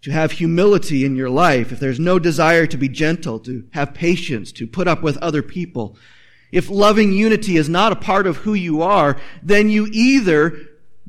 to 0.07 0.13
have 0.13 0.31
humility 0.31 1.03
in 1.03 1.17
your 1.17 1.29
life, 1.29 1.73
if 1.73 1.81
there's 1.81 1.99
no 1.99 2.17
desire 2.17 2.65
to 2.65 2.77
be 2.77 2.87
gentle, 2.87 3.41
to 3.41 3.67
have 3.71 3.93
patience, 3.93 4.53
to 4.53 4.65
put 4.65 4.87
up 4.87 5.03
with 5.03 5.17
other 5.17 5.41
people, 5.41 5.97
if 6.49 6.69
loving 6.69 7.11
unity 7.11 7.57
is 7.57 7.67
not 7.67 7.91
a 7.91 7.97
part 7.97 8.25
of 8.25 8.37
who 8.37 8.53
you 8.53 8.81
are, 8.81 9.19
then 9.43 9.69
you 9.69 9.85
either 9.91 10.57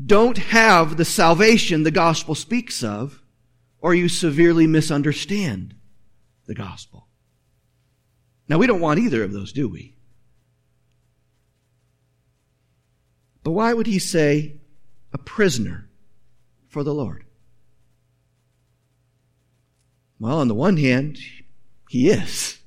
don't 0.05 0.39
have 0.39 0.97
the 0.97 1.05
salvation 1.05 1.85
the 1.85 1.93
gospel 1.93 2.35
speaks 2.35 2.83
of, 2.83 3.23
or 3.81 3.95
you 3.95 4.09
severely 4.09 4.67
misunderstand 4.67 5.77
the 6.47 6.55
gospel. 6.57 7.07
Now, 8.49 8.59
we 8.59 8.67
don't 8.67 8.81
want 8.81 8.99
either 8.99 9.23
of 9.23 9.33
those, 9.33 9.53
do 9.53 9.69
we? 9.69 9.95
But 13.45 13.53
why 13.53 13.73
would 13.73 13.87
he 13.87 14.01
say 14.01 14.57
a 15.13 15.19
prisoner 15.19 15.89
for 16.67 16.83
the 16.83 16.93
Lord? 16.93 17.27
Well, 20.21 20.41
on 20.41 20.49
the 20.49 20.55
one 20.55 20.77
hand, 20.77 21.19
he 21.89 22.11
is. 22.11 22.59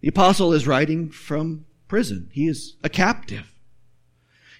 The 0.00 0.08
apostle 0.08 0.52
is 0.52 0.66
writing 0.66 1.10
from 1.10 1.66
prison. 1.88 2.30
He 2.32 2.48
is 2.48 2.76
a 2.82 2.88
captive. 2.88 3.52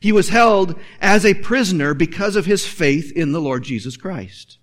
He 0.00 0.12
was 0.12 0.30
held 0.30 0.78
as 1.00 1.26
a 1.26 1.34
prisoner 1.34 1.92
because 1.94 2.36
of 2.36 2.46
his 2.46 2.66
faith 2.66 3.12
in 3.12 3.32
the 3.32 3.40
Lord 3.40 3.64
Jesus 3.64 3.96
Christ. 3.96 4.58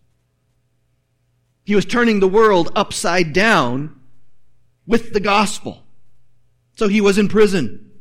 He 1.64 1.76
was 1.76 1.86
turning 1.86 2.20
the 2.20 2.28
world 2.28 2.72
upside 2.76 3.34
down 3.34 4.00
with 4.86 5.14
the 5.14 5.20
gospel. 5.20 5.84
So 6.76 6.88
he 6.88 7.02
was 7.02 7.18
in 7.18 7.28
prison. 7.28 7.92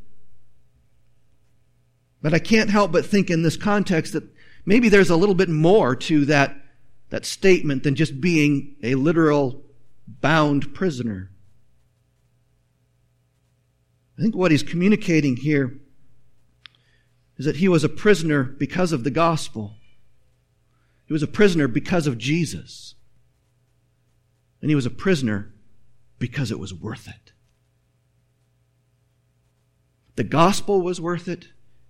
But 2.23 2.33
I 2.33 2.38
can't 2.38 2.71
help 2.71 2.92
but 2.92 3.04
think 3.04 3.28
in 3.28 3.42
this 3.42 3.56
context 3.56 4.12
that 4.12 4.25
maybe 4.64 4.88
there's 4.88 5.11
a 5.11 5.16
little 5.16 5.35
bit 5.35 5.49
more 5.49 5.95
to 5.97 6.25
that 6.26 6.56
that 7.11 7.25
statement 7.25 7.83
than 7.83 7.95
just 7.95 8.21
being 8.21 8.77
a 8.83 8.95
literal 8.95 9.63
bound 10.07 10.75
prisoner. 10.75 11.31
I 14.19 14.23
think 14.23 14.35
what 14.35 14.51
he's 14.51 14.63
communicating 14.63 15.37
here 15.37 15.79
is 17.37 17.45
that 17.45 17.57
he 17.57 17.69
was 17.69 17.85
a 17.85 17.89
prisoner 17.89 18.45
because 18.45 18.93
of 18.93 19.05
the 19.05 19.11
gospel. 19.11 19.75
He 21.05 21.13
was 21.13 21.23
a 21.23 21.29
prisoner 21.29 21.69
because 21.69 22.07
of 22.07 22.19
Jesus. 22.19 22.95
And 24.61 24.71
he 24.71 24.75
was 24.75 24.87
a 24.87 24.91
prisoner 24.91 25.53
because 26.19 26.51
it 26.51 26.59
was 26.59 26.73
worth 26.73 27.07
it. 27.09 27.33
The 30.17 30.25
gospel 30.25 30.81
was 30.81 30.99
worth 30.99 31.29
it, 31.29 31.49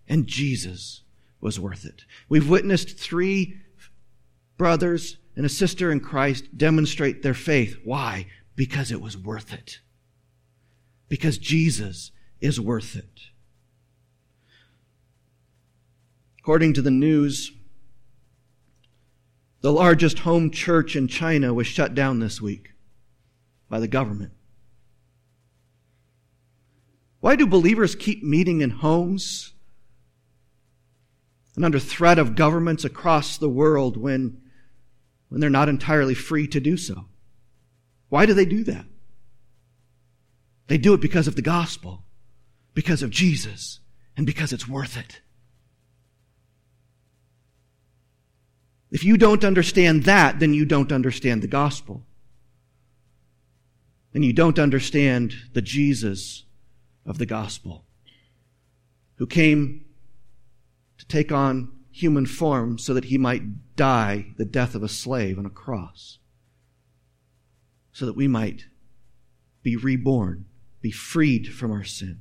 and 0.08 0.26
Jesus 0.26 1.02
was 1.40 1.60
worth 1.60 1.84
it. 1.84 2.04
We've 2.28 2.48
witnessed 2.48 2.98
three 2.98 3.60
brothers 4.56 5.18
and 5.34 5.44
a 5.44 5.50
sister 5.50 5.92
in 5.92 6.00
Christ 6.00 6.56
demonstrate 6.56 7.22
their 7.22 7.34
faith. 7.34 7.78
Why? 7.84 8.26
Because 8.54 8.90
it 8.90 9.00
was 9.00 9.16
worth 9.16 9.52
it. 9.52 9.80
Because 11.08 11.38
Jesus 11.38 12.10
is 12.40 12.60
worth 12.60 12.96
it. 12.96 13.20
According 16.40 16.74
to 16.74 16.82
the 16.82 16.90
news, 16.90 17.52
the 19.60 19.72
largest 19.72 20.20
home 20.20 20.50
church 20.50 20.94
in 20.94 21.08
China 21.08 21.52
was 21.52 21.66
shut 21.66 21.94
down 21.94 22.20
this 22.20 22.40
week 22.40 22.70
by 23.68 23.80
the 23.80 23.88
government. 23.88 24.32
Why 27.20 27.34
do 27.34 27.46
believers 27.46 27.96
keep 27.96 28.22
meeting 28.22 28.60
in 28.60 28.70
homes 28.70 29.54
and 31.56 31.64
under 31.64 31.80
threat 31.80 32.18
of 32.18 32.36
governments 32.36 32.84
across 32.84 33.38
the 33.38 33.48
world 33.48 33.96
when, 33.96 34.40
when 35.28 35.40
they're 35.40 35.50
not 35.50 35.68
entirely 35.68 36.14
free 36.14 36.46
to 36.48 36.60
do 36.60 36.76
so? 36.76 37.06
Why 38.08 38.26
do 38.26 38.34
they 38.34 38.44
do 38.44 38.64
that? 38.64 38.86
They 40.68 40.78
do 40.78 40.94
it 40.94 41.00
because 41.00 41.28
of 41.28 41.36
the 41.36 41.42
gospel, 41.42 42.04
because 42.74 43.02
of 43.02 43.10
Jesus, 43.10 43.80
and 44.16 44.26
because 44.26 44.52
it's 44.52 44.68
worth 44.68 44.96
it. 44.96 45.20
If 48.90 49.04
you 49.04 49.16
don't 49.16 49.44
understand 49.44 50.04
that, 50.04 50.38
then 50.38 50.54
you 50.54 50.64
don't 50.64 50.92
understand 50.92 51.42
the 51.42 51.48
gospel. 51.48 52.06
And 54.14 54.24
you 54.24 54.32
don't 54.32 54.58
understand 54.58 55.34
the 55.52 55.60
Jesus 55.60 56.44
of 57.04 57.18
the 57.18 57.26
gospel, 57.26 57.84
who 59.16 59.26
came 59.26 59.84
to 60.98 61.06
take 61.06 61.30
on 61.30 61.70
human 61.90 62.26
form 62.26 62.78
so 62.78 62.94
that 62.94 63.06
he 63.06 63.18
might 63.18 63.42
die 63.76 64.34
the 64.36 64.44
death 64.44 64.74
of 64.74 64.82
a 64.82 64.88
slave 64.88 65.38
on 65.38 65.46
a 65.46 65.50
cross, 65.50 66.18
so 67.92 68.06
that 68.06 68.16
we 68.16 68.26
might 68.26 68.66
be 69.62 69.76
reborn, 69.76 70.46
be 70.80 70.90
freed 70.90 71.52
from 71.52 71.70
our 71.70 71.84
sin. 71.84 72.20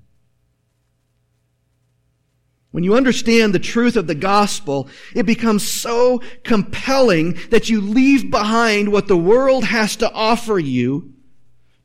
When 2.71 2.83
you 2.83 2.95
understand 2.95 3.53
the 3.53 3.59
truth 3.59 3.95
of 3.95 4.07
the 4.07 4.15
gospel, 4.15 4.89
it 5.13 5.23
becomes 5.23 5.65
so 5.65 6.21
compelling 6.43 7.39
that 7.49 7.69
you 7.69 7.79
leave 7.79 8.29
behind 8.29 8.91
what 8.91 9.07
the 9.07 9.15
world 9.15 9.63
has 9.63 9.95
to 9.95 10.11
offer 10.11 10.59
you 10.59 11.13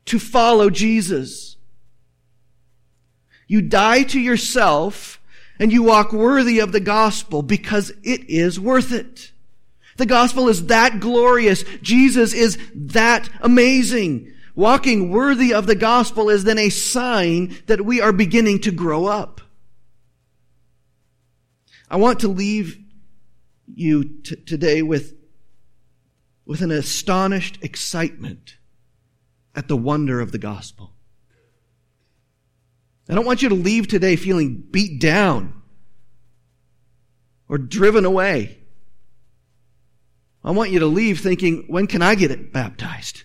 to 0.03 0.19
follow 0.19 0.69
Jesus. 0.69 1.55
You 3.47 3.61
die 3.61 4.03
to 4.03 4.19
yourself 4.19 5.21
and 5.59 5.71
you 5.71 5.83
walk 5.83 6.11
worthy 6.11 6.59
of 6.59 6.73
the 6.73 6.79
gospel 6.81 7.41
because 7.41 7.91
it 8.03 8.29
is 8.29 8.59
worth 8.59 8.91
it. 8.91 9.30
The 9.97 10.05
gospel 10.05 10.47
is 10.47 10.67
that 10.67 10.99
glorious. 10.99 11.63
Jesus 11.81 12.33
is 12.33 12.57
that 12.73 13.29
amazing. 13.41 14.33
Walking 14.55 15.09
worthy 15.09 15.53
of 15.53 15.67
the 15.67 15.75
gospel 15.75 16.29
is 16.29 16.43
then 16.43 16.57
a 16.57 16.69
sign 16.69 17.57
that 17.67 17.85
we 17.85 18.01
are 18.01 18.11
beginning 18.11 18.59
to 18.61 18.71
grow 18.71 19.05
up. 19.05 19.41
I 21.89 21.97
want 21.97 22.21
to 22.21 22.27
leave 22.27 22.77
you 23.73 24.03
t- 24.21 24.35
today 24.35 24.81
with, 24.81 25.13
with 26.45 26.61
an 26.61 26.71
astonished 26.71 27.59
excitement 27.61 28.55
at 29.55 29.67
the 29.67 29.77
wonder 29.77 30.21
of 30.21 30.31
the 30.31 30.37
gospel. 30.37 30.93
I 33.09 33.13
don't 33.13 33.25
want 33.25 33.41
you 33.41 33.49
to 33.49 33.55
leave 33.55 33.87
today 33.87 34.15
feeling 34.15 34.63
beat 34.71 35.01
down 35.01 35.61
or 37.49 37.57
driven 37.57 38.05
away. 38.05 38.60
I 40.43 40.51
want 40.51 40.71
you 40.71 40.79
to 40.79 40.87
leave 40.87 41.19
thinking, 41.19 41.65
when 41.67 41.87
can 41.87 42.01
I 42.01 42.15
get 42.15 42.51
baptized? 42.51 43.23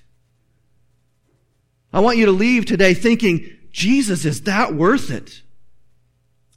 I 1.93 2.01
want 2.01 2.19
you 2.19 2.27
to 2.27 2.33
leave 2.33 2.67
today 2.67 2.93
thinking, 2.93 3.51
Jesus, 3.71 4.25
is 4.25 4.43
that 4.43 4.75
worth 4.75 5.11
it? 5.11 5.43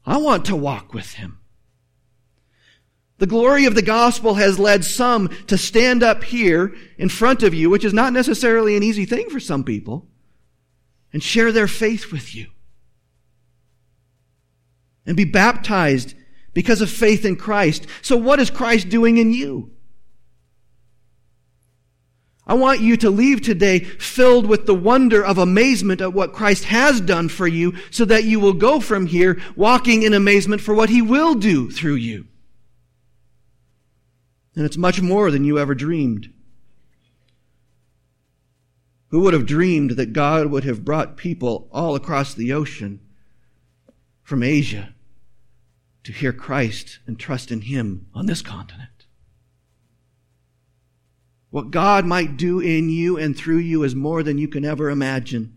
I 0.05 0.17
want 0.17 0.45
to 0.45 0.55
walk 0.55 0.93
with 0.93 1.13
him. 1.13 1.39
The 3.19 3.27
glory 3.27 3.65
of 3.65 3.75
the 3.75 3.81
gospel 3.81 4.35
has 4.35 4.59
led 4.59 4.85
some 4.85 5.29
to 5.47 5.57
stand 5.57 6.03
up 6.03 6.23
here 6.23 6.73
in 6.97 7.09
front 7.09 7.43
of 7.43 7.53
you, 7.53 7.69
which 7.69 7.83
is 7.83 7.93
not 7.93 8.13
necessarily 8.13 8.75
an 8.75 8.83
easy 8.83 9.05
thing 9.05 9.29
for 9.29 9.39
some 9.39 9.63
people, 9.63 10.07
and 11.11 11.21
share 11.21 11.51
their 11.51 11.67
faith 11.67 12.11
with 12.11 12.33
you. 12.33 12.47
And 15.05 15.17
be 15.17 15.25
baptized 15.25 16.15
because 16.53 16.81
of 16.81 16.89
faith 16.89 17.25
in 17.25 17.35
Christ. 17.35 17.87
So 18.01 18.15
what 18.15 18.39
is 18.39 18.49
Christ 18.49 18.89
doing 18.89 19.17
in 19.17 19.31
you? 19.31 19.71
I 22.49 22.55
want 22.55 22.81
you 22.81 22.97
to 22.97 23.11
leave 23.11 23.41
today 23.41 23.77
filled 23.77 24.47
with 24.47 24.65
the 24.65 24.73
wonder 24.73 25.23
of 25.23 25.37
amazement 25.37 26.01
at 26.01 26.13
what 26.13 26.33
Christ 26.33 26.63
has 26.63 26.99
done 26.99 27.29
for 27.29 27.47
you 27.47 27.75
so 27.91 28.05
that 28.05 28.23
you 28.23 28.39
will 28.39 28.53
go 28.53 28.79
from 28.79 29.05
here 29.05 29.39
walking 29.55 30.01
in 30.01 30.15
amazement 30.15 30.59
for 30.59 30.73
what 30.73 30.89
he 30.89 30.99
will 30.99 31.35
do 31.35 31.69
through 31.69 31.97
you. 31.97 32.25
And 34.55 34.65
it's 34.65 34.77
much 34.77 34.99
more 34.99 35.29
than 35.29 35.43
you 35.43 35.59
ever 35.59 35.75
dreamed. 35.75 36.33
Who 39.09 39.19
would 39.19 39.35
have 39.35 39.45
dreamed 39.45 39.91
that 39.91 40.13
God 40.13 40.47
would 40.47 40.63
have 40.63 40.83
brought 40.83 41.17
people 41.17 41.69
all 41.71 41.93
across 41.93 42.33
the 42.33 42.51
ocean 42.51 42.99
from 44.23 44.41
Asia 44.41 44.95
to 46.03 46.11
hear 46.11 46.33
Christ 46.33 46.97
and 47.05 47.19
trust 47.19 47.51
in 47.51 47.61
Him 47.61 48.07
on 48.15 48.25
this 48.25 48.41
continent? 48.41 48.88
What 51.49 51.71
God 51.71 52.05
might 52.05 52.37
do 52.37 52.59
in 52.59 52.89
you 52.89 53.17
and 53.17 53.35
through 53.35 53.57
you 53.57 53.83
is 53.83 53.95
more 53.95 54.21
than 54.23 54.37
you 54.37 54.47
can 54.47 54.63
ever 54.63 54.89
imagine. 54.89 55.55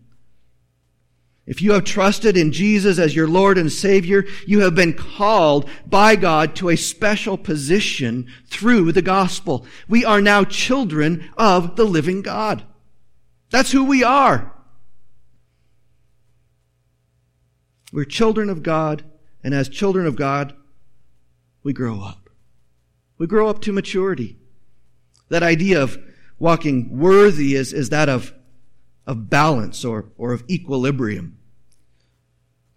If 1.45 1.61
you 1.61 1.73
have 1.73 1.83
trusted 1.83 2.37
in 2.37 2.53
Jesus 2.53 2.97
as 2.97 3.15
your 3.15 3.27
Lord 3.27 3.57
and 3.57 3.71
Savior, 3.71 4.25
you 4.47 4.61
have 4.61 4.75
been 4.75 4.93
called 4.93 5.69
by 5.85 6.15
God 6.15 6.55
to 6.55 6.69
a 6.69 6.77
special 6.77 7.37
position 7.37 8.27
through 8.47 8.93
the 8.93 9.01
gospel. 9.01 9.65
We 9.89 10.05
are 10.05 10.21
now 10.21 10.45
children 10.45 11.29
of 11.37 11.75
the 11.75 11.83
living 11.83 12.21
God. 12.21 12.63
That's 13.49 13.71
who 13.71 13.83
we 13.83 14.03
are. 14.03 14.53
We're 17.91 18.05
children 18.05 18.49
of 18.49 18.63
God, 18.63 19.03
and 19.43 19.53
as 19.53 19.69
children 19.69 20.07
of 20.07 20.15
God, 20.15 20.55
we 21.61 21.73
grow 21.73 22.01
up. 22.01 22.29
We 23.17 23.27
grow 23.27 23.49
up 23.49 23.61
to 23.61 23.73
maturity. 23.73 24.37
That 25.33 25.41
idea 25.41 25.81
of 25.81 25.97
walking 26.37 26.95
worthy 26.95 27.55
is, 27.55 27.73
is 27.73 27.89
that 27.89 28.07
of 28.07 28.35
of 29.07 29.31
balance 29.31 29.83
or, 29.83 30.11
or 30.15 30.31
of 30.31 30.43
equilibrium. 30.47 31.39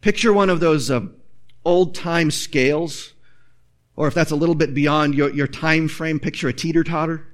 Picture 0.00 0.32
one 0.32 0.48
of 0.48 0.58
those 0.58 0.90
uh, 0.90 1.02
old 1.66 1.94
time 1.94 2.30
scales, 2.30 3.12
or 3.94 4.08
if 4.08 4.14
that's 4.14 4.30
a 4.30 4.36
little 4.36 4.54
bit 4.54 4.72
beyond 4.72 5.14
your, 5.14 5.28
your 5.34 5.46
time 5.46 5.86
frame, 5.86 6.18
picture 6.18 6.48
a 6.48 6.52
teeter 6.54 6.82
totter. 6.82 7.26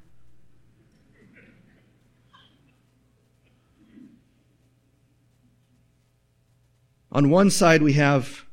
On 7.13 7.31
one 7.31 7.49
side, 7.49 7.81
we 7.81 7.93
have 7.93 8.45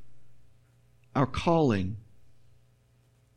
our 1.15 1.25
calling, 1.25 1.97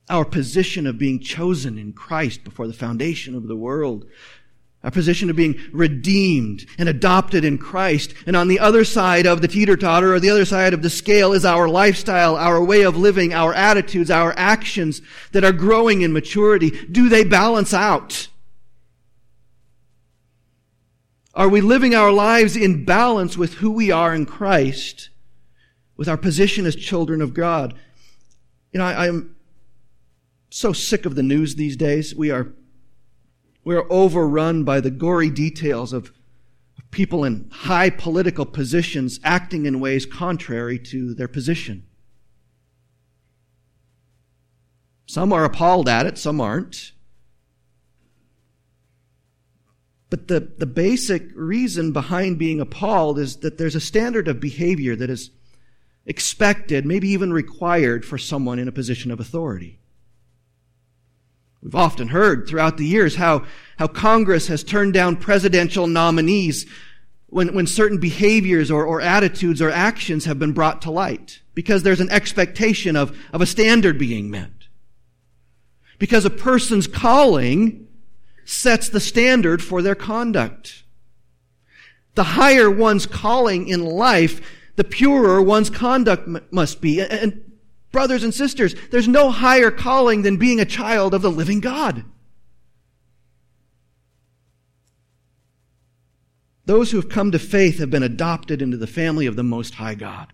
our 0.09 0.25
position 0.25 0.87
of 0.87 0.99
being 0.99 1.21
chosen 1.21 1.79
in 1.79 1.93
Christ 1.93 2.45
before 2.45 2.67
the 2.67 2.73
foundation 2.73 3.35
of 3.35 3.47
the 3.47 3.57
world, 3.57 4.05
our 4.85 4.91
position 4.91 5.31
of 5.31 5.37
being 5.37 5.55
redeemed 5.73 6.67
and 6.77 6.88
adopted 6.88 7.45
in 7.45 7.57
Christ. 7.57 8.15
And 8.27 8.35
on 8.35 8.49
the 8.49 8.59
other 8.59 8.85
side 8.85 9.27
of 9.27 9.41
the 9.41 9.47
teeter-totter 9.47 10.12
or 10.12 10.19
the 10.19 10.31
other 10.31 10.45
side 10.45 10.75
of 10.75 10.83
the 10.83 10.91
scale 10.91 11.33
is 11.33 11.45
our 11.45 11.69
lifestyle, 11.69 12.35
our 12.35 12.62
way 12.62 12.83
of 12.83 12.97
living, 12.97 13.33
our 13.33 13.55
attitudes, 13.55 14.11
our 14.11 14.35
actions 14.37 15.01
that 15.31 15.45
are 15.45 15.53
growing 15.53 16.03
in 16.03 16.12
maturity. 16.12 16.71
Do 16.71 17.09
they 17.09 17.23
balance 17.23 17.73
out? 17.73 18.27
Are 21.35 21.49
we 21.49 21.61
living 21.61 21.95
our 21.95 22.11
lives 22.11 22.57
in 22.57 22.85
balance 22.85 23.38
with 23.38 23.55
who 23.55 23.71
we 23.71 23.91
are 23.91 24.15
in 24.15 24.27
Christ, 24.27 25.11
with 25.97 26.09
our 26.09 26.19
position 26.19 26.67
as 26.67 26.75
children 26.75 27.23
of 27.23 27.33
God? 27.33 27.73
You 28.73 28.79
know, 28.79 28.85
I, 28.85 29.07
I'm 29.07 29.32
so 30.53 30.73
sick 30.73 31.07
of 31.07 31.15
the 31.15 31.23
news 31.23 31.55
these 31.55 31.77
days. 31.77 32.15
We 32.15 32.31
are 32.31 32.53
we're 33.65 33.91
overrun 33.91 34.65
by 34.65 34.81
the 34.81 34.91
gory 34.91 35.31
details 35.31 35.93
of 35.93 36.12
people 36.91 37.25
in 37.25 37.49
high 37.51 37.91
political 37.91 38.45
positions 38.45 39.19
acting 39.25 39.67
in 39.67 39.81
ways 39.81 40.05
contrary 40.05 40.79
to 40.79 41.15
their 41.15 41.29
position. 41.29 41.87
Some 45.07 45.33
are 45.33 45.45
appalled 45.45 45.88
at 45.88 46.07
it, 46.07 46.19
some 46.19 46.41
aren't. 46.41 46.93
But 50.11 50.29
the, 50.29 50.53
the 50.59 50.67
basic 50.67 51.31
reason 51.35 51.93
behind 51.93 52.38
being 52.38 52.61
appalled 52.61 53.19
is 53.19 53.37
that 53.38 53.57
there's 53.57 53.75
a 53.75 53.81
standard 53.81 54.29
of 54.29 54.41
behavior 54.41 54.97
that 54.97 55.09
is 55.09 55.31
expected, 56.05 56.85
maybe 56.85 57.09
even 57.09 57.33
required 57.33 58.05
for 58.05 58.19
someone 58.19 58.59
in 58.59 58.69
a 58.69 58.73
position 58.73 59.11
of 59.11 59.21
authority. 59.21 59.79
We've 61.62 61.75
often 61.75 62.09
heard 62.09 62.48
throughout 62.48 62.77
the 62.77 62.87
years 62.87 63.14
how, 63.14 63.44
how 63.79 63.87
Congress 63.87 64.48
has 64.48 64.64
turned 64.64 64.94
down 64.94 65.16
presidential 65.16 65.87
nominees 65.87 66.66
when, 67.29 67.55
when 67.55 67.66
certain 67.66 67.98
behaviors 67.98 68.70
or, 68.70 68.85
or 68.85 69.01
attitudes 69.01 69.62
or 69.62 69.70
actions 69.70 70.25
have 70.25 70.38
been 70.38 70.53
brought 70.53 70.83
to 70.83 70.90
light 70.90 71.40
because 71.55 71.83
there's 71.83 72.01
an 72.01 72.11
expectation 72.11 72.96
of, 72.96 73.16
of 73.33 73.40
a 73.40 73.46
standard 73.46 73.96
being 73.96 74.29
met. 74.29 74.51
Because 75.98 76.25
a 76.25 76.31
person's 76.31 76.88
calling 76.88 77.87
sets 78.44 78.88
the 78.88 79.01
standard 79.01 79.62
for 79.62 79.83
their 79.83 79.94
conduct. 79.94 80.83
The 82.16 82.25
higher 82.25 82.70
one's 82.70 83.07
calling 83.07 83.68
in 83.68 83.85
life, 83.85 84.40
the 84.75 84.85
purer 84.85 85.40
one's 85.40 85.70
conduct 85.70 86.27
m- 86.27 86.44
must 86.51 86.81
be. 86.81 87.01
And, 87.01 87.52
brothers 87.93 88.25
and 88.25 88.35
sisters, 88.35 88.75
there's 88.91 89.07
no 89.07 89.31
higher 89.31 89.71
calling 89.71 90.23
than 90.23 90.39
being 90.39 90.59
a 90.59 90.65
child 90.65 91.15
of 91.15 91.23
the 91.23 91.31
living 91.31 91.61
God. 91.61 92.05
Those 96.65 96.91
who 96.91 96.97
have 96.97 97.09
come 97.09 97.33
to 97.33 97.39
faith 97.39 97.79
have 97.79 97.91
been 97.91 98.03
adopted 98.03 98.63
into 98.63 98.77
the 98.77 98.87
family 98.87 99.27
of 99.27 99.37
the 99.37 99.43
Most 99.43 99.75
High 99.75 99.95
God. 99.95 100.33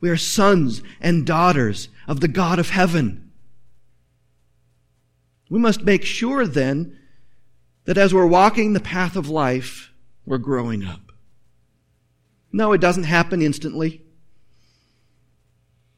We 0.00 0.10
are 0.10 0.16
sons 0.16 0.82
and 1.00 1.26
daughters 1.26 1.88
of 2.06 2.20
the 2.20 2.28
God 2.28 2.58
of 2.58 2.70
heaven. 2.70 3.32
We 5.48 5.58
must 5.58 5.82
make 5.82 6.04
sure 6.04 6.46
then 6.46 6.98
that 7.84 7.96
as 7.96 8.12
we're 8.12 8.26
walking 8.26 8.72
the 8.72 8.80
path 8.80 9.16
of 9.16 9.28
life, 9.28 9.92
we're 10.26 10.38
growing 10.38 10.84
up. 10.84 11.12
No, 12.52 12.72
it 12.72 12.80
doesn't 12.80 13.04
happen 13.04 13.40
instantly. 13.40 14.05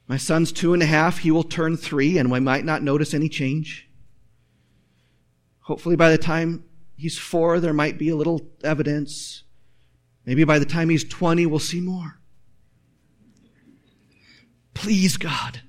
My 0.08 0.16
son's 0.16 0.50
two 0.50 0.72
and 0.72 0.82
a 0.82 0.86
half. 0.86 1.18
He 1.18 1.30
will 1.30 1.44
turn 1.44 1.76
three, 1.76 2.16
and 2.16 2.30
we 2.30 2.40
might 2.40 2.64
not 2.64 2.82
notice 2.82 3.12
any 3.12 3.28
change. 3.28 3.88
Hopefully, 5.60 5.96
by 5.96 6.10
the 6.10 6.18
time 6.18 6.64
he's 6.96 7.18
four, 7.18 7.60
there 7.60 7.74
might 7.74 7.98
be 7.98 8.08
a 8.08 8.16
little 8.16 8.40
evidence. 8.64 9.44
Maybe 10.24 10.44
by 10.44 10.58
the 10.58 10.64
time 10.64 10.88
he's 10.88 11.04
20, 11.04 11.44
we'll 11.44 11.58
see 11.58 11.80
more. 11.80 12.18
Please, 14.72 15.18
God. 15.18 15.60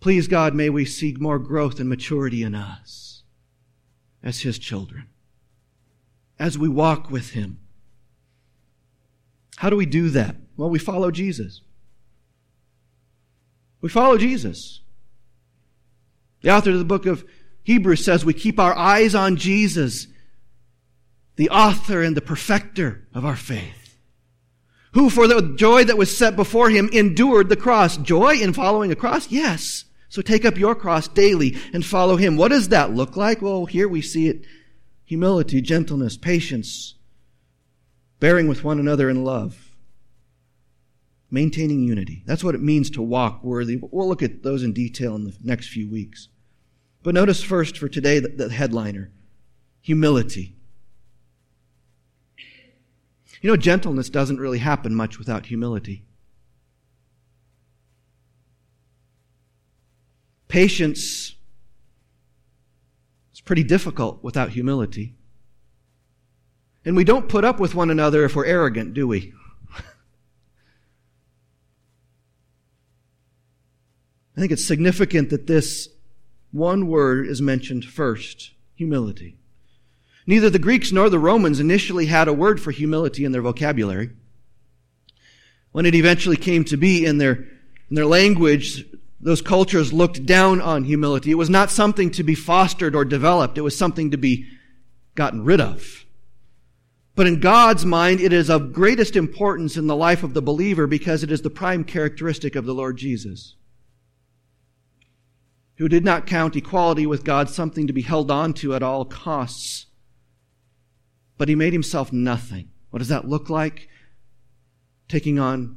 Please, 0.00 0.26
God, 0.26 0.54
may 0.54 0.70
we 0.70 0.84
see 0.84 1.14
more 1.18 1.38
growth 1.38 1.78
and 1.78 1.88
maturity 1.88 2.42
in 2.42 2.54
us 2.54 3.22
as 4.22 4.40
His 4.40 4.58
children, 4.58 5.08
as 6.38 6.56
we 6.56 6.68
walk 6.68 7.10
with 7.10 7.30
Him. 7.30 7.60
How 9.58 9.70
do 9.70 9.76
we 9.76 9.86
do 9.86 10.10
that? 10.10 10.36
Well, 10.56 10.70
we 10.70 10.78
follow 10.78 11.10
Jesus. 11.10 11.62
We 13.80 13.88
follow 13.88 14.16
Jesus. 14.16 14.82
The 16.42 16.50
author 16.50 16.70
of 16.70 16.78
the 16.78 16.84
book 16.84 17.06
of 17.06 17.24
Hebrews 17.64 18.04
says 18.04 18.24
we 18.24 18.34
keep 18.34 18.60
our 18.60 18.72
eyes 18.76 19.16
on 19.16 19.34
Jesus, 19.34 20.06
the 21.34 21.50
author 21.50 22.04
and 22.04 22.16
the 22.16 22.20
perfecter 22.20 23.08
of 23.12 23.24
our 23.24 23.34
faith, 23.34 23.98
who 24.92 25.10
for 25.10 25.26
the 25.26 25.56
joy 25.56 25.82
that 25.82 25.98
was 25.98 26.16
set 26.16 26.36
before 26.36 26.70
him 26.70 26.88
endured 26.92 27.48
the 27.48 27.56
cross. 27.56 27.96
Joy 27.96 28.36
in 28.36 28.52
following 28.52 28.92
a 28.92 28.96
cross? 28.96 29.28
Yes. 29.28 29.86
So 30.08 30.22
take 30.22 30.44
up 30.44 30.56
your 30.56 30.76
cross 30.76 31.08
daily 31.08 31.56
and 31.72 31.84
follow 31.84 32.14
him. 32.14 32.36
What 32.36 32.52
does 32.52 32.68
that 32.68 32.92
look 32.92 33.16
like? 33.16 33.42
Well, 33.42 33.66
here 33.66 33.88
we 33.88 34.02
see 34.02 34.28
it. 34.28 34.44
Humility, 35.06 35.60
gentleness, 35.62 36.16
patience, 36.16 36.94
bearing 38.20 38.48
with 38.48 38.64
one 38.64 38.78
another 38.78 39.08
in 39.08 39.24
love 39.24 39.68
maintaining 41.30 41.82
unity. 41.82 42.22
That's 42.26 42.42
what 42.42 42.54
it 42.54 42.62
means 42.62 42.90
to 42.90 43.02
walk 43.02 43.44
worthy. 43.44 43.78
We'll 43.80 44.08
look 44.08 44.22
at 44.22 44.42
those 44.42 44.62
in 44.62 44.72
detail 44.72 45.14
in 45.14 45.24
the 45.24 45.36
next 45.42 45.68
few 45.68 45.90
weeks. 45.90 46.28
But 47.02 47.14
notice 47.14 47.42
first 47.42 47.78
for 47.78 47.88
today 47.88 48.18
the, 48.18 48.28
the 48.28 48.50
headliner 48.50 49.10
humility. 49.80 50.54
You 53.40 53.50
know, 53.50 53.56
gentleness 53.56 54.10
doesn't 54.10 54.40
really 54.40 54.58
happen 54.58 54.94
much 54.94 55.18
without 55.18 55.46
humility. 55.46 56.04
Patience 60.48 61.36
is 63.32 63.40
pretty 63.40 63.62
difficult 63.62 64.24
without 64.24 64.50
humility. 64.50 65.14
And 66.88 66.96
we 66.96 67.04
don't 67.04 67.28
put 67.28 67.44
up 67.44 67.60
with 67.60 67.74
one 67.74 67.90
another 67.90 68.24
if 68.24 68.34
we're 68.34 68.46
arrogant, 68.46 68.94
do 68.94 69.06
we? 69.06 69.34
I 74.34 74.40
think 74.40 74.52
it's 74.52 74.64
significant 74.64 75.28
that 75.28 75.46
this 75.46 75.90
one 76.50 76.86
word 76.86 77.26
is 77.26 77.42
mentioned 77.42 77.84
first 77.84 78.52
humility. 78.74 79.36
Neither 80.26 80.48
the 80.48 80.58
Greeks 80.58 80.90
nor 80.90 81.10
the 81.10 81.18
Romans 81.18 81.60
initially 81.60 82.06
had 82.06 82.26
a 82.26 82.32
word 82.32 82.58
for 82.58 82.70
humility 82.70 83.26
in 83.26 83.32
their 83.32 83.42
vocabulary. 83.42 84.08
When 85.72 85.84
it 85.84 85.94
eventually 85.94 86.38
came 86.38 86.64
to 86.64 86.78
be 86.78 87.04
in 87.04 87.18
their, 87.18 87.34
in 87.90 87.96
their 87.96 88.06
language, 88.06 88.86
those 89.20 89.42
cultures 89.42 89.92
looked 89.92 90.24
down 90.24 90.62
on 90.62 90.84
humility. 90.84 91.32
It 91.32 91.34
was 91.34 91.50
not 91.50 91.70
something 91.70 92.10
to 92.12 92.22
be 92.22 92.34
fostered 92.34 92.96
or 92.96 93.04
developed. 93.04 93.58
It 93.58 93.60
was 93.60 93.76
something 93.76 94.10
to 94.12 94.16
be 94.16 94.46
gotten 95.14 95.44
rid 95.44 95.60
of. 95.60 96.06
But 97.18 97.26
in 97.26 97.40
God's 97.40 97.84
mind, 97.84 98.20
it 98.20 98.32
is 98.32 98.48
of 98.48 98.72
greatest 98.72 99.16
importance 99.16 99.76
in 99.76 99.88
the 99.88 99.96
life 99.96 100.22
of 100.22 100.34
the 100.34 100.40
believer 100.40 100.86
because 100.86 101.24
it 101.24 101.32
is 101.32 101.42
the 101.42 101.50
prime 101.50 101.82
characteristic 101.82 102.54
of 102.54 102.64
the 102.64 102.72
Lord 102.72 102.96
Jesus 102.96 103.56
who 105.78 105.88
did 105.88 106.04
not 106.04 106.28
count 106.28 106.54
equality 106.54 107.06
with 107.06 107.24
God 107.24 107.50
something 107.50 107.88
to 107.88 107.92
be 107.92 108.02
held 108.02 108.30
on 108.30 108.54
to 108.54 108.72
at 108.72 108.84
all 108.84 109.04
costs, 109.04 109.86
but 111.36 111.48
he 111.48 111.56
made 111.56 111.72
himself 111.72 112.12
nothing. 112.12 112.68
What 112.90 113.00
does 113.00 113.08
that 113.08 113.26
look 113.26 113.50
like? 113.50 113.88
Taking 115.08 115.40
on 115.40 115.76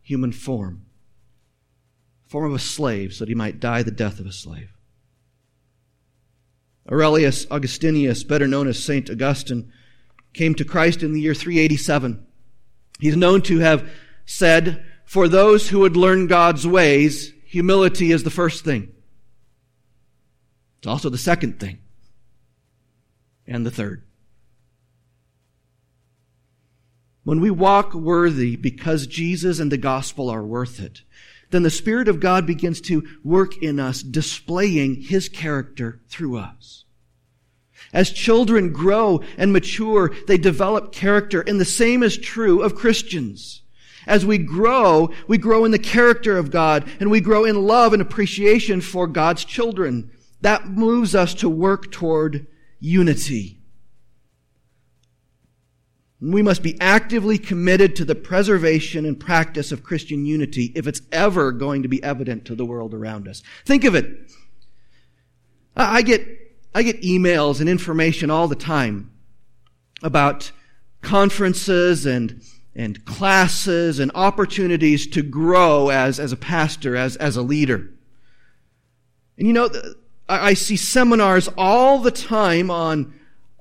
human 0.00 0.32
form, 0.32 0.86
form 2.26 2.46
of 2.46 2.54
a 2.54 2.58
slave, 2.58 3.12
so 3.12 3.26
that 3.26 3.28
he 3.28 3.34
might 3.34 3.60
die 3.60 3.82
the 3.82 3.90
death 3.90 4.18
of 4.18 4.24
a 4.24 4.32
slave. 4.32 4.70
Aurelius 6.90 7.46
Augustinus, 7.50 8.24
better 8.24 8.48
known 8.48 8.66
as 8.66 8.82
Saint 8.82 9.10
Augustine, 9.10 9.70
came 10.32 10.54
to 10.54 10.64
Christ 10.64 11.02
in 11.02 11.12
the 11.12 11.20
year 11.20 11.34
387. 11.34 12.26
He's 13.00 13.16
known 13.16 13.42
to 13.42 13.58
have 13.58 13.90
said, 14.24 14.84
For 15.04 15.28
those 15.28 15.68
who 15.68 15.80
would 15.80 15.96
learn 15.96 16.26
God's 16.26 16.66
ways, 16.66 17.32
humility 17.46 18.12
is 18.12 18.22
the 18.22 18.30
first 18.30 18.64
thing. 18.64 18.92
It's 20.78 20.86
also 20.86 21.10
the 21.10 21.18
second 21.18 21.60
thing. 21.60 21.78
And 23.46 23.66
the 23.66 23.70
third. 23.70 24.04
When 27.24 27.40
we 27.40 27.50
walk 27.50 27.94
worthy 27.94 28.56
because 28.56 29.06
Jesus 29.06 29.60
and 29.60 29.70
the 29.70 29.76
gospel 29.76 30.28
are 30.28 30.44
worth 30.44 30.80
it, 30.80 31.02
then 31.50 31.62
the 31.62 31.70
Spirit 31.70 32.08
of 32.08 32.18
God 32.18 32.46
begins 32.46 32.80
to 32.82 33.06
work 33.22 33.62
in 33.62 33.78
us, 33.78 34.02
displaying 34.02 35.02
His 35.02 35.28
character 35.28 36.00
through 36.08 36.38
us. 36.38 36.84
As 37.92 38.10
children 38.10 38.72
grow 38.72 39.22
and 39.36 39.52
mature, 39.52 40.14
they 40.26 40.38
develop 40.38 40.92
character, 40.92 41.42
and 41.42 41.60
the 41.60 41.64
same 41.64 42.02
is 42.02 42.16
true 42.16 42.62
of 42.62 42.74
Christians. 42.74 43.62
As 44.06 44.24
we 44.26 44.38
grow, 44.38 45.10
we 45.28 45.38
grow 45.38 45.64
in 45.64 45.70
the 45.70 45.78
character 45.78 46.38
of 46.38 46.50
God, 46.50 46.88
and 47.00 47.10
we 47.10 47.20
grow 47.20 47.44
in 47.44 47.66
love 47.66 47.92
and 47.92 48.02
appreciation 48.02 48.80
for 48.80 49.06
God's 49.06 49.44
children 49.44 50.10
that 50.40 50.68
moves 50.68 51.14
us 51.14 51.34
to 51.34 51.48
work 51.48 51.92
toward 51.92 52.46
unity. 52.80 53.58
We 56.20 56.42
must 56.42 56.62
be 56.62 56.80
actively 56.80 57.36
committed 57.36 57.96
to 57.96 58.04
the 58.04 58.14
preservation 58.14 59.04
and 59.04 59.18
practice 59.18 59.72
of 59.72 59.82
Christian 59.82 60.24
unity 60.24 60.72
if 60.74 60.86
it's 60.86 61.02
ever 61.10 61.52
going 61.52 61.82
to 61.82 61.88
be 61.88 62.02
evident 62.02 62.44
to 62.46 62.54
the 62.54 62.64
world 62.64 62.94
around 62.94 63.28
us. 63.28 63.42
Think 63.64 63.84
of 63.84 63.94
it. 63.94 64.30
I 65.76 66.02
get, 66.02 66.26
I 66.74 66.82
get 66.82 67.02
emails 67.02 67.60
and 67.60 67.68
information 67.68 68.30
all 68.30 68.48
the 68.48 68.56
time 68.56 69.10
about 70.02 70.50
conferences 71.02 72.06
and, 72.06 72.42
and 72.74 73.04
classes 73.04 73.98
and 73.98 74.10
opportunities 74.14 75.06
to 75.08 75.22
grow 75.22 75.90
as, 75.90 76.18
as 76.18 76.32
a 76.32 76.36
pastor, 76.36 76.96
as, 76.96 77.16
as 77.16 77.36
a 77.36 77.42
leader. 77.42 77.90
And 79.36 79.46
you 79.46 79.52
know, 79.52 79.68
I 80.28 80.54
see 80.54 80.76
seminars 80.76 81.48
all 81.58 81.98
the 81.98 82.10
time 82.10 82.70
on, 82.70 83.12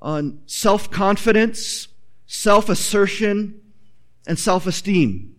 on 0.01 0.41
self-confidence, 0.45 1.87
self-assertion, 2.27 3.59
and 4.27 4.39
self-esteem. 4.39 5.35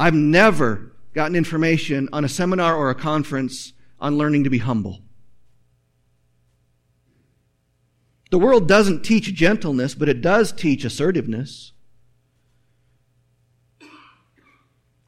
I've 0.00 0.14
never 0.14 0.92
gotten 1.14 1.36
information 1.36 2.08
on 2.12 2.24
a 2.24 2.28
seminar 2.28 2.74
or 2.74 2.90
a 2.90 2.94
conference 2.94 3.72
on 4.00 4.16
learning 4.16 4.44
to 4.44 4.50
be 4.50 4.58
humble. 4.58 5.02
The 8.30 8.38
world 8.38 8.68
doesn't 8.68 9.02
teach 9.02 9.34
gentleness, 9.34 9.94
but 9.94 10.08
it 10.08 10.20
does 10.20 10.52
teach 10.52 10.84
assertiveness. 10.84 11.72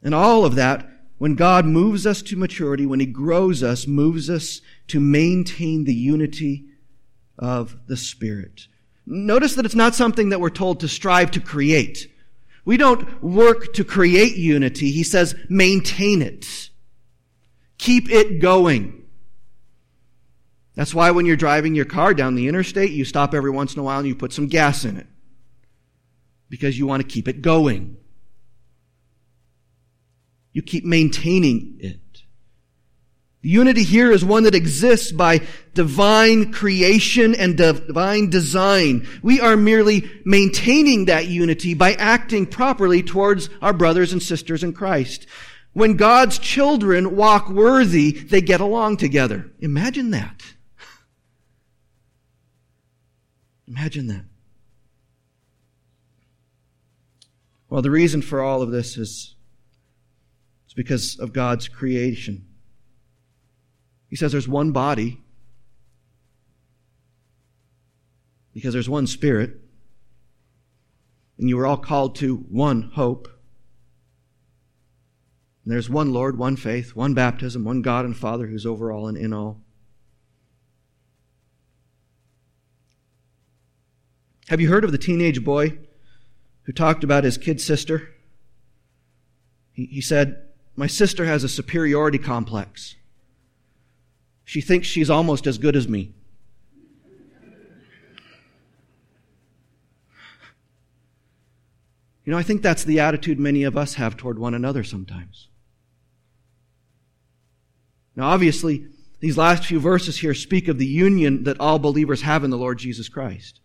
And 0.03 0.15
all 0.15 0.45
of 0.45 0.55
that, 0.55 0.89
when 1.19 1.35
God 1.35 1.65
moves 1.65 2.07
us 2.07 2.23
to 2.23 2.35
maturity, 2.35 2.85
when 2.85 2.99
He 2.99 3.05
grows 3.05 3.61
us, 3.61 3.85
moves 3.85 4.29
us 4.29 4.61
to 4.87 4.99
maintain 4.99 5.83
the 5.83 5.93
unity 5.93 6.65
of 7.37 7.77
the 7.87 7.97
Spirit. 7.97 8.67
Notice 9.05 9.55
that 9.55 9.65
it's 9.65 9.75
not 9.75 9.93
something 9.93 10.29
that 10.29 10.39
we're 10.39 10.49
told 10.49 10.79
to 10.79 10.87
strive 10.87 11.31
to 11.31 11.39
create. 11.39 12.11
We 12.65 12.77
don't 12.77 13.21
work 13.21 13.73
to 13.73 13.83
create 13.83 14.35
unity. 14.35 14.91
He 14.91 15.03
says 15.03 15.35
maintain 15.49 16.21
it. 16.21 16.69
Keep 17.77 18.09
it 18.11 18.39
going. 18.41 19.00
That's 20.75 20.93
why 20.93 21.11
when 21.11 21.25
you're 21.25 21.35
driving 21.35 21.75
your 21.75 21.85
car 21.85 22.13
down 22.13 22.35
the 22.35 22.47
interstate, 22.47 22.91
you 22.91 23.05
stop 23.05 23.33
every 23.33 23.51
once 23.51 23.73
in 23.73 23.79
a 23.79 23.83
while 23.83 23.99
and 23.99 24.07
you 24.07 24.15
put 24.15 24.33
some 24.33 24.47
gas 24.47 24.85
in 24.85 24.97
it. 24.97 25.07
Because 26.49 26.77
you 26.77 26.87
want 26.87 27.01
to 27.01 27.07
keep 27.07 27.27
it 27.27 27.41
going. 27.41 27.97
You 30.53 30.61
keep 30.61 30.85
maintaining 30.85 31.77
it. 31.79 31.99
The 33.41 33.49
unity 33.49 33.83
here 33.83 34.11
is 34.11 34.23
one 34.23 34.43
that 34.43 34.53
exists 34.53 35.11
by 35.11 35.41
divine 35.73 36.51
creation 36.51 37.33
and 37.33 37.57
divine 37.57 38.29
design. 38.29 39.07
We 39.23 39.39
are 39.41 39.57
merely 39.57 40.09
maintaining 40.25 41.05
that 41.05 41.25
unity 41.25 41.73
by 41.73 41.93
acting 41.93 42.45
properly 42.45 43.01
towards 43.01 43.49
our 43.61 43.73
brothers 43.73 44.13
and 44.13 44.21
sisters 44.21 44.63
in 44.63 44.73
Christ. 44.73 45.25
When 45.73 45.95
God's 45.95 46.37
children 46.37 47.15
walk 47.15 47.49
worthy, 47.49 48.11
they 48.11 48.41
get 48.41 48.61
along 48.61 48.97
together. 48.97 49.49
Imagine 49.59 50.11
that. 50.11 50.50
Imagine 53.71 54.07
that. 54.07 54.25
Well, 57.69 57.81
the 57.81 57.89
reason 57.89 58.21
for 58.21 58.41
all 58.41 58.61
of 58.61 58.71
this 58.71 58.97
is, 58.97 59.35
it's 60.65 60.73
because 60.73 61.17
of 61.19 61.31
God's 61.31 61.69
creation. 61.69 62.45
He 64.09 64.17
says 64.17 64.33
there's 64.33 64.47
one 64.47 64.73
body 64.73 65.21
because 68.53 68.73
there's 68.73 68.89
one 68.89 69.07
spirit, 69.07 69.51
and 71.37 71.47
you 71.47 71.57
are 71.59 71.65
all 71.65 71.77
called 71.77 72.15
to 72.17 72.35
one 72.49 72.91
hope. 72.93 73.29
And 75.63 75.71
there's 75.71 75.89
one 75.89 76.11
Lord, 76.11 76.37
one 76.37 76.57
faith, 76.57 76.93
one 76.93 77.13
baptism, 77.13 77.63
one 77.63 77.81
God 77.81 78.03
and 78.03 78.17
Father 78.17 78.47
who's 78.47 78.65
over 78.65 78.91
all 78.91 79.07
and 79.07 79.17
in 79.17 79.31
all. 79.31 79.61
Have 84.51 84.59
you 84.59 84.67
heard 84.67 84.83
of 84.83 84.91
the 84.91 84.97
teenage 84.97 85.45
boy 85.45 85.77
who 86.63 86.73
talked 86.73 87.05
about 87.05 87.23
his 87.23 87.37
kid 87.37 87.61
sister? 87.61 88.09
He, 89.71 89.85
he 89.85 90.01
said, 90.01 90.43
My 90.75 90.87
sister 90.87 91.23
has 91.23 91.45
a 91.45 91.47
superiority 91.47 92.17
complex. 92.17 92.97
She 94.43 94.59
thinks 94.59 94.89
she's 94.89 95.09
almost 95.09 95.47
as 95.47 95.57
good 95.57 95.77
as 95.77 95.87
me. 95.87 96.13
You 102.25 102.33
know, 102.33 102.37
I 102.37 102.43
think 102.43 102.61
that's 102.61 102.83
the 102.83 102.99
attitude 102.99 103.39
many 103.39 103.63
of 103.63 103.77
us 103.77 103.93
have 103.93 104.17
toward 104.17 104.37
one 104.37 104.53
another 104.53 104.83
sometimes. 104.83 105.47
Now, 108.17 108.27
obviously, 108.27 108.87
these 109.21 109.37
last 109.37 109.63
few 109.63 109.79
verses 109.79 110.19
here 110.19 110.33
speak 110.33 110.67
of 110.67 110.77
the 110.77 110.85
union 110.85 111.45
that 111.45 111.61
all 111.61 111.79
believers 111.79 112.23
have 112.23 112.43
in 112.43 112.49
the 112.49 112.57
Lord 112.57 112.79
Jesus 112.79 113.07
Christ. 113.07 113.60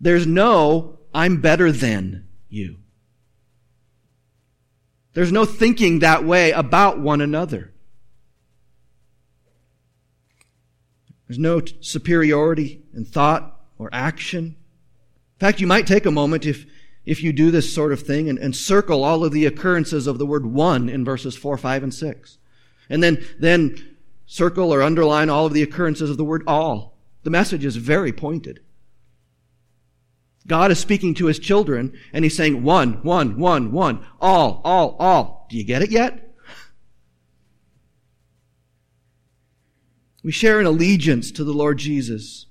There's 0.00 0.26
no, 0.26 0.98
I'm 1.14 1.40
better 1.40 1.72
than 1.72 2.28
you. 2.48 2.78
There's 5.14 5.32
no 5.32 5.46
thinking 5.46 6.00
that 6.00 6.24
way 6.24 6.52
about 6.52 7.00
one 7.00 7.22
another. 7.22 7.72
There's 11.26 11.38
no 11.38 11.62
superiority 11.80 12.82
in 12.94 13.04
thought 13.04 13.60
or 13.78 13.88
action. 13.92 14.44
In 14.44 15.40
fact, 15.40 15.60
you 15.60 15.66
might 15.66 15.86
take 15.86 16.06
a 16.06 16.10
moment 16.10 16.46
if, 16.46 16.66
if 17.04 17.22
you 17.22 17.32
do 17.32 17.50
this 17.50 17.72
sort 17.72 17.92
of 17.92 18.02
thing 18.02 18.28
and, 18.28 18.38
and 18.38 18.54
circle 18.54 19.02
all 19.02 19.24
of 19.24 19.32
the 19.32 19.46
occurrences 19.46 20.06
of 20.06 20.18
the 20.18 20.26
word 20.26 20.46
one 20.46 20.88
in 20.88 21.04
verses 21.04 21.36
4, 21.36 21.56
5, 21.56 21.82
and 21.82 21.94
6. 21.94 22.38
And 22.88 23.02
then, 23.02 23.26
then 23.38 23.96
circle 24.26 24.72
or 24.72 24.82
underline 24.82 25.30
all 25.30 25.46
of 25.46 25.52
the 25.52 25.62
occurrences 25.62 26.10
of 26.10 26.16
the 26.16 26.24
word 26.24 26.44
all. 26.46 26.96
The 27.22 27.30
message 27.30 27.64
is 27.64 27.76
very 27.76 28.12
pointed. 28.12 28.60
God 30.46 30.70
is 30.70 30.78
speaking 30.78 31.14
to 31.14 31.26
his 31.26 31.38
children 31.38 31.92
and 32.12 32.24
he's 32.24 32.36
saying 32.36 32.62
one, 32.62 33.02
one, 33.02 33.38
one, 33.38 33.72
one, 33.72 34.06
all, 34.20 34.60
all, 34.64 34.96
all. 34.98 35.46
Do 35.50 35.56
you 35.56 35.64
get 35.64 35.82
it 35.82 35.90
yet? 35.90 36.22
We 40.22 40.32
share 40.32 40.58
an 40.58 40.66
allegiance 40.66 41.30
to 41.32 41.44
the 41.44 41.52
Lord 41.52 41.78
Jesus. 41.78 42.46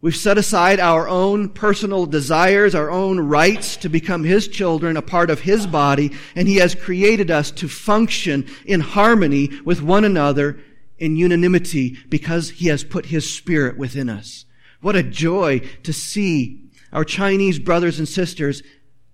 We've 0.00 0.14
set 0.14 0.38
aside 0.38 0.78
our 0.78 1.08
own 1.08 1.48
personal 1.50 2.04
desires, 2.06 2.74
our 2.74 2.90
own 2.90 3.20
rights 3.20 3.76
to 3.76 3.88
become 3.88 4.24
His 4.24 4.46
children, 4.48 4.96
a 4.96 5.02
part 5.02 5.30
of 5.30 5.40
His 5.40 5.66
body, 5.66 6.12
and 6.34 6.48
He 6.48 6.56
has 6.56 6.74
created 6.74 7.30
us 7.30 7.50
to 7.52 7.68
function 7.68 8.46
in 8.64 8.80
harmony 8.80 9.50
with 9.64 9.82
one 9.82 10.04
another 10.04 10.58
in 10.98 11.16
unanimity 11.16 11.96
because 12.08 12.50
He 12.50 12.68
has 12.68 12.84
put 12.84 13.06
His 13.06 13.28
Spirit 13.28 13.78
within 13.78 14.08
us. 14.08 14.45
What 14.86 14.94
a 14.94 15.02
joy 15.02 15.62
to 15.82 15.92
see 15.92 16.70
our 16.92 17.04
Chinese 17.04 17.58
brothers 17.58 17.98
and 17.98 18.08
sisters 18.08 18.62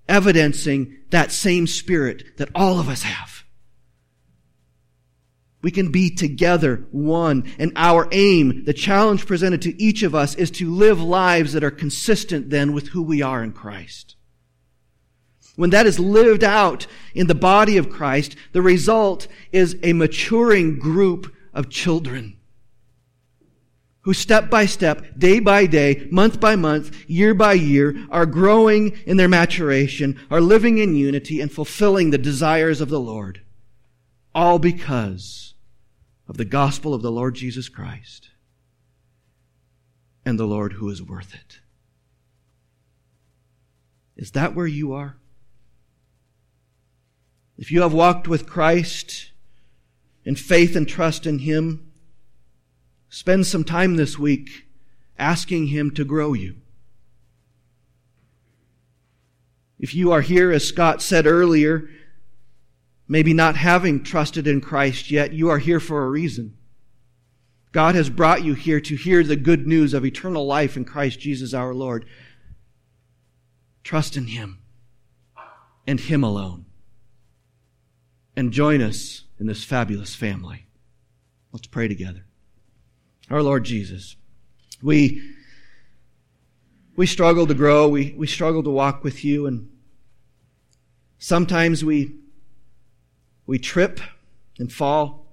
evidencing 0.06 0.98
that 1.08 1.32
same 1.32 1.66
Spirit 1.66 2.36
that 2.36 2.50
all 2.54 2.78
of 2.78 2.90
us 2.90 3.04
have. 3.04 3.44
We 5.62 5.70
can 5.70 5.90
be 5.90 6.14
together 6.14 6.84
one. 6.90 7.50
And 7.58 7.72
our 7.74 8.06
aim, 8.12 8.66
the 8.66 8.74
challenge 8.74 9.24
presented 9.24 9.62
to 9.62 9.82
each 9.82 10.02
of 10.02 10.14
us 10.14 10.34
is 10.34 10.50
to 10.50 10.70
live 10.70 11.00
lives 11.00 11.54
that 11.54 11.64
are 11.64 11.70
consistent 11.70 12.50
then 12.50 12.74
with 12.74 12.88
who 12.88 13.02
we 13.02 13.22
are 13.22 13.42
in 13.42 13.52
Christ. 13.52 14.16
When 15.56 15.70
that 15.70 15.86
is 15.86 15.98
lived 15.98 16.44
out 16.44 16.86
in 17.14 17.28
the 17.28 17.34
body 17.34 17.78
of 17.78 17.88
Christ, 17.88 18.36
the 18.52 18.60
result 18.60 19.26
is 19.52 19.78
a 19.82 19.94
maturing 19.94 20.78
group 20.78 21.34
of 21.54 21.70
children 21.70 22.36
who 24.02 24.12
step 24.12 24.50
by 24.50 24.66
step, 24.66 25.04
day 25.16 25.38
by 25.38 25.66
day, 25.66 26.08
month 26.10 26.40
by 26.40 26.56
month, 26.56 27.08
year 27.08 27.34
by 27.34 27.52
year, 27.52 27.96
are 28.10 28.26
growing 28.26 28.90
in 29.06 29.16
their 29.16 29.28
maturation, 29.28 30.18
are 30.30 30.40
living 30.40 30.78
in 30.78 30.94
unity 30.94 31.40
and 31.40 31.52
fulfilling 31.52 32.10
the 32.10 32.18
desires 32.18 32.80
of 32.80 32.88
the 32.88 33.00
Lord. 33.00 33.42
All 34.34 34.58
because 34.58 35.54
of 36.26 36.36
the 36.36 36.44
gospel 36.44 36.94
of 36.94 37.02
the 37.02 37.12
Lord 37.12 37.34
Jesus 37.34 37.68
Christ 37.68 38.30
and 40.24 40.38
the 40.38 40.46
Lord 40.46 40.74
who 40.74 40.88
is 40.88 41.02
worth 41.02 41.34
it. 41.34 41.60
Is 44.16 44.32
that 44.32 44.54
where 44.54 44.66
you 44.66 44.92
are? 44.92 45.16
If 47.56 47.70
you 47.70 47.82
have 47.82 47.92
walked 47.92 48.26
with 48.26 48.46
Christ 48.46 49.30
in 50.24 50.34
faith 50.34 50.74
and 50.74 50.88
trust 50.88 51.26
in 51.26 51.40
Him, 51.40 51.91
spend 53.12 53.46
some 53.46 53.62
time 53.62 53.96
this 53.96 54.18
week 54.18 54.64
asking 55.18 55.66
Him 55.66 55.90
to 55.90 56.02
grow 56.02 56.32
you. 56.32 56.56
If 59.78 59.94
you 59.94 60.12
are 60.12 60.22
here, 60.22 60.50
as 60.50 60.66
Scott 60.66 61.02
said 61.02 61.26
earlier, 61.26 61.90
maybe 63.06 63.34
not 63.34 63.54
having 63.54 64.02
trusted 64.02 64.46
in 64.46 64.62
Christ 64.62 65.10
yet, 65.10 65.34
you 65.34 65.50
are 65.50 65.58
here 65.58 65.78
for 65.78 66.04
a 66.04 66.08
reason. 66.08 66.56
God 67.70 67.94
has 67.94 68.08
brought 68.08 68.44
you 68.44 68.54
here 68.54 68.80
to 68.80 68.96
hear 68.96 69.22
the 69.22 69.36
good 69.36 69.66
news 69.66 69.92
of 69.92 70.06
eternal 70.06 70.46
life 70.46 70.78
in 70.78 70.86
Christ 70.86 71.20
Jesus 71.20 71.52
our 71.52 71.74
Lord. 71.74 72.06
Trust 73.84 74.16
in 74.16 74.28
Him 74.28 74.58
and 75.86 76.00
Him 76.00 76.24
alone. 76.24 76.64
And 78.34 78.52
join 78.52 78.80
us 78.80 79.24
in 79.38 79.46
this 79.46 79.64
fabulous 79.64 80.14
family. 80.14 80.66
Let's 81.52 81.66
pray 81.66 81.88
together. 81.88 82.24
Our 83.32 83.42
Lord 83.42 83.64
Jesus, 83.64 84.14
we, 84.82 85.22
we 86.94 87.06
struggle 87.06 87.46
to 87.46 87.54
grow, 87.54 87.88
we, 87.88 88.14
we 88.16 88.26
struggle 88.26 88.62
to 88.62 88.70
walk 88.70 89.02
with 89.02 89.24
you, 89.24 89.46
and 89.46 89.70
sometimes 91.18 91.82
we 91.84 92.14
we 93.46 93.58
trip 93.58 94.00
and 94.58 94.72
fall. 94.72 95.26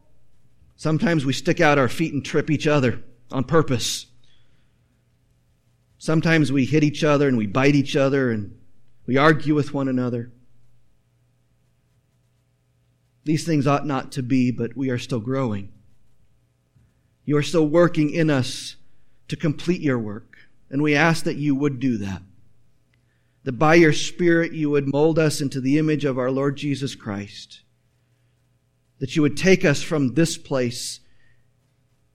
Sometimes 0.75 1.25
we 1.25 1.33
stick 1.33 1.59
out 1.59 1.77
our 1.77 1.89
feet 1.89 2.13
and 2.13 2.25
trip 2.25 2.49
each 2.49 2.67
other 2.67 3.03
on 3.31 3.43
purpose. 3.43 4.07
Sometimes 5.97 6.51
we 6.51 6.65
hit 6.65 6.83
each 6.83 7.03
other 7.03 7.27
and 7.27 7.37
we 7.37 7.47
bite 7.47 7.75
each 7.75 7.95
other 7.95 8.31
and 8.31 8.57
we 9.05 9.17
argue 9.17 9.55
with 9.55 9.73
one 9.73 9.87
another. 9.87 10.31
These 13.25 13.45
things 13.45 13.67
ought 13.67 13.85
not 13.85 14.13
to 14.13 14.23
be, 14.23 14.51
but 14.51 14.75
we 14.75 14.89
are 14.89 14.97
still 14.97 15.19
growing. 15.19 15.73
You 17.29 17.37
are 17.37 17.43
still 17.43 17.67
working 17.67 18.09
in 18.09 18.31
us 18.31 18.75
to 19.27 19.35
complete 19.35 19.81
your 19.81 19.99
work, 19.99 20.35
and 20.71 20.81
we 20.81 20.95
ask 20.95 21.25
that 21.25 21.35
you 21.35 21.53
would 21.53 21.79
do 21.79 21.99
that. 21.99 22.23
that 23.43 23.51
by 23.51 23.75
your 23.75 23.93
Spirit 23.93 24.51
you 24.51 24.71
would 24.71 24.91
mold 24.91 25.19
us 25.19 25.39
into 25.39 25.61
the 25.61 25.77
image 25.77 26.05
of 26.05 26.17
our 26.17 26.31
Lord 26.31 26.57
Jesus 26.57 26.95
Christ, 26.95 27.61
that 28.97 29.15
you 29.15 29.21
would 29.21 29.37
take 29.37 29.63
us 29.63 29.83
from 29.83 30.15
this 30.15 30.39
place 30.39 31.01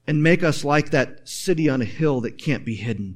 and 0.05 0.21
make 0.21 0.43
us 0.43 0.65
like 0.65 0.89
that 0.89 1.29
city 1.29 1.69
on 1.69 1.81
a 1.81 1.85
hill 1.85 2.19
that 2.19 2.37
can't 2.37 2.65
be 2.65 2.75
hidden, 2.75 3.15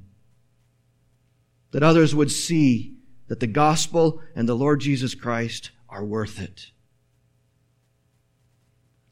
that 1.72 1.84
others 1.84 2.16
would 2.16 2.32
see 2.32 2.96
that 3.28 3.42
the 3.42 3.46
gospel 3.46 4.22
and 4.38 4.48
the 4.48 4.56
Lord 4.56 4.80
Jesus 4.80 5.16
Christ 5.16 5.72
are 5.90 6.06
worth 6.06 6.40
it. 6.40 6.68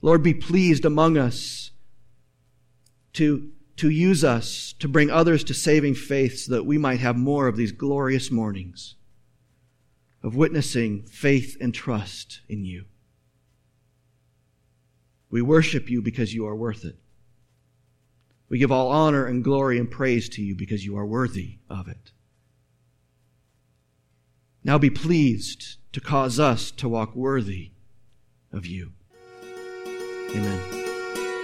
Lord, 0.01 0.23
be 0.23 0.33
pleased 0.33 0.85
among 0.85 1.17
us 1.17 1.71
to, 3.17 3.49
to 3.77 3.89
use 3.89 4.23
us 4.23 4.73
to 4.79 4.87
bring 4.87 5.09
others 5.09 5.43
to 5.45 5.53
saving 5.53 5.95
faith 5.95 6.39
so 6.39 6.53
that 6.53 6.65
we 6.65 6.77
might 6.77 6.99
have 6.99 7.15
more 7.15 7.47
of 7.47 7.57
these 7.57 7.71
glorious 7.71 8.29
mornings 8.31 8.95
of 10.23 10.35
witnessing 10.35 11.03
faith 11.03 11.57
and 11.59 11.73
trust 11.73 12.41
in 12.47 12.63
you. 12.63 12.85
We 15.29 15.41
worship 15.41 15.89
you 15.89 16.01
because 16.01 16.33
you 16.33 16.45
are 16.45 16.55
worth 16.55 16.85
it. 16.85 16.95
We 18.49 18.59
give 18.59 18.71
all 18.71 18.89
honor 18.89 19.25
and 19.25 19.43
glory 19.43 19.79
and 19.79 19.89
praise 19.89 20.29
to 20.29 20.41
you 20.41 20.55
because 20.55 20.85
you 20.85 20.95
are 20.95 21.05
worthy 21.05 21.57
of 21.69 21.87
it. 21.87 22.11
Now 24.63 24.77
be 24.77 24.89
pleased 24.89 25.77
to 25.91 25.99
cause 25.99 26.39
us 26.39 26.71
to 26.71 26.87
walk 26.87 27.15
worthy 27.15 27.71
of 28.53 28.65
you. 28.65 28.93
Amen. 30.31 30.76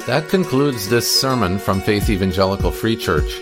That 0.05 0.27
concludes 0.27 0.89
this 0.89 1.09
sermon 1.09 1.57
from 1.57 1.79
Faith 1.79 2.09
Evangelical 2.09 2.71
Free 2.71 2.97
Church. 2.97 3.41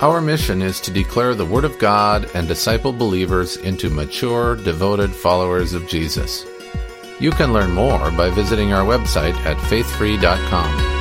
Our 0.00 0.20
mission 0.20 0.60
is 0.60 0.80
to 0.80 0.90
declare 0.90 1.36
the 1.36 1.46
Word 1.46 1.64
of 1.64 1.78
God 1.78 2.28
and 2.34 2.48
disciple 2.48 2.92
believers 2.92 3.56
into 3.58 3.90
mature, 3.90 4.56
devoted 4.56 5.12
followers 5.12 5.72
of 5.72 5.86
Jesus. 5.86 6.44
You 7.20 7.30
can 7.30 7.52
learn 7.52 7.70
more 7.70 8.10
by 8.10 8.28
visiting 8.30 8.72
our 8.72 8.84
website 8.84 9.36
at 9.46 9.56
faithfree.com. 9.58 10.99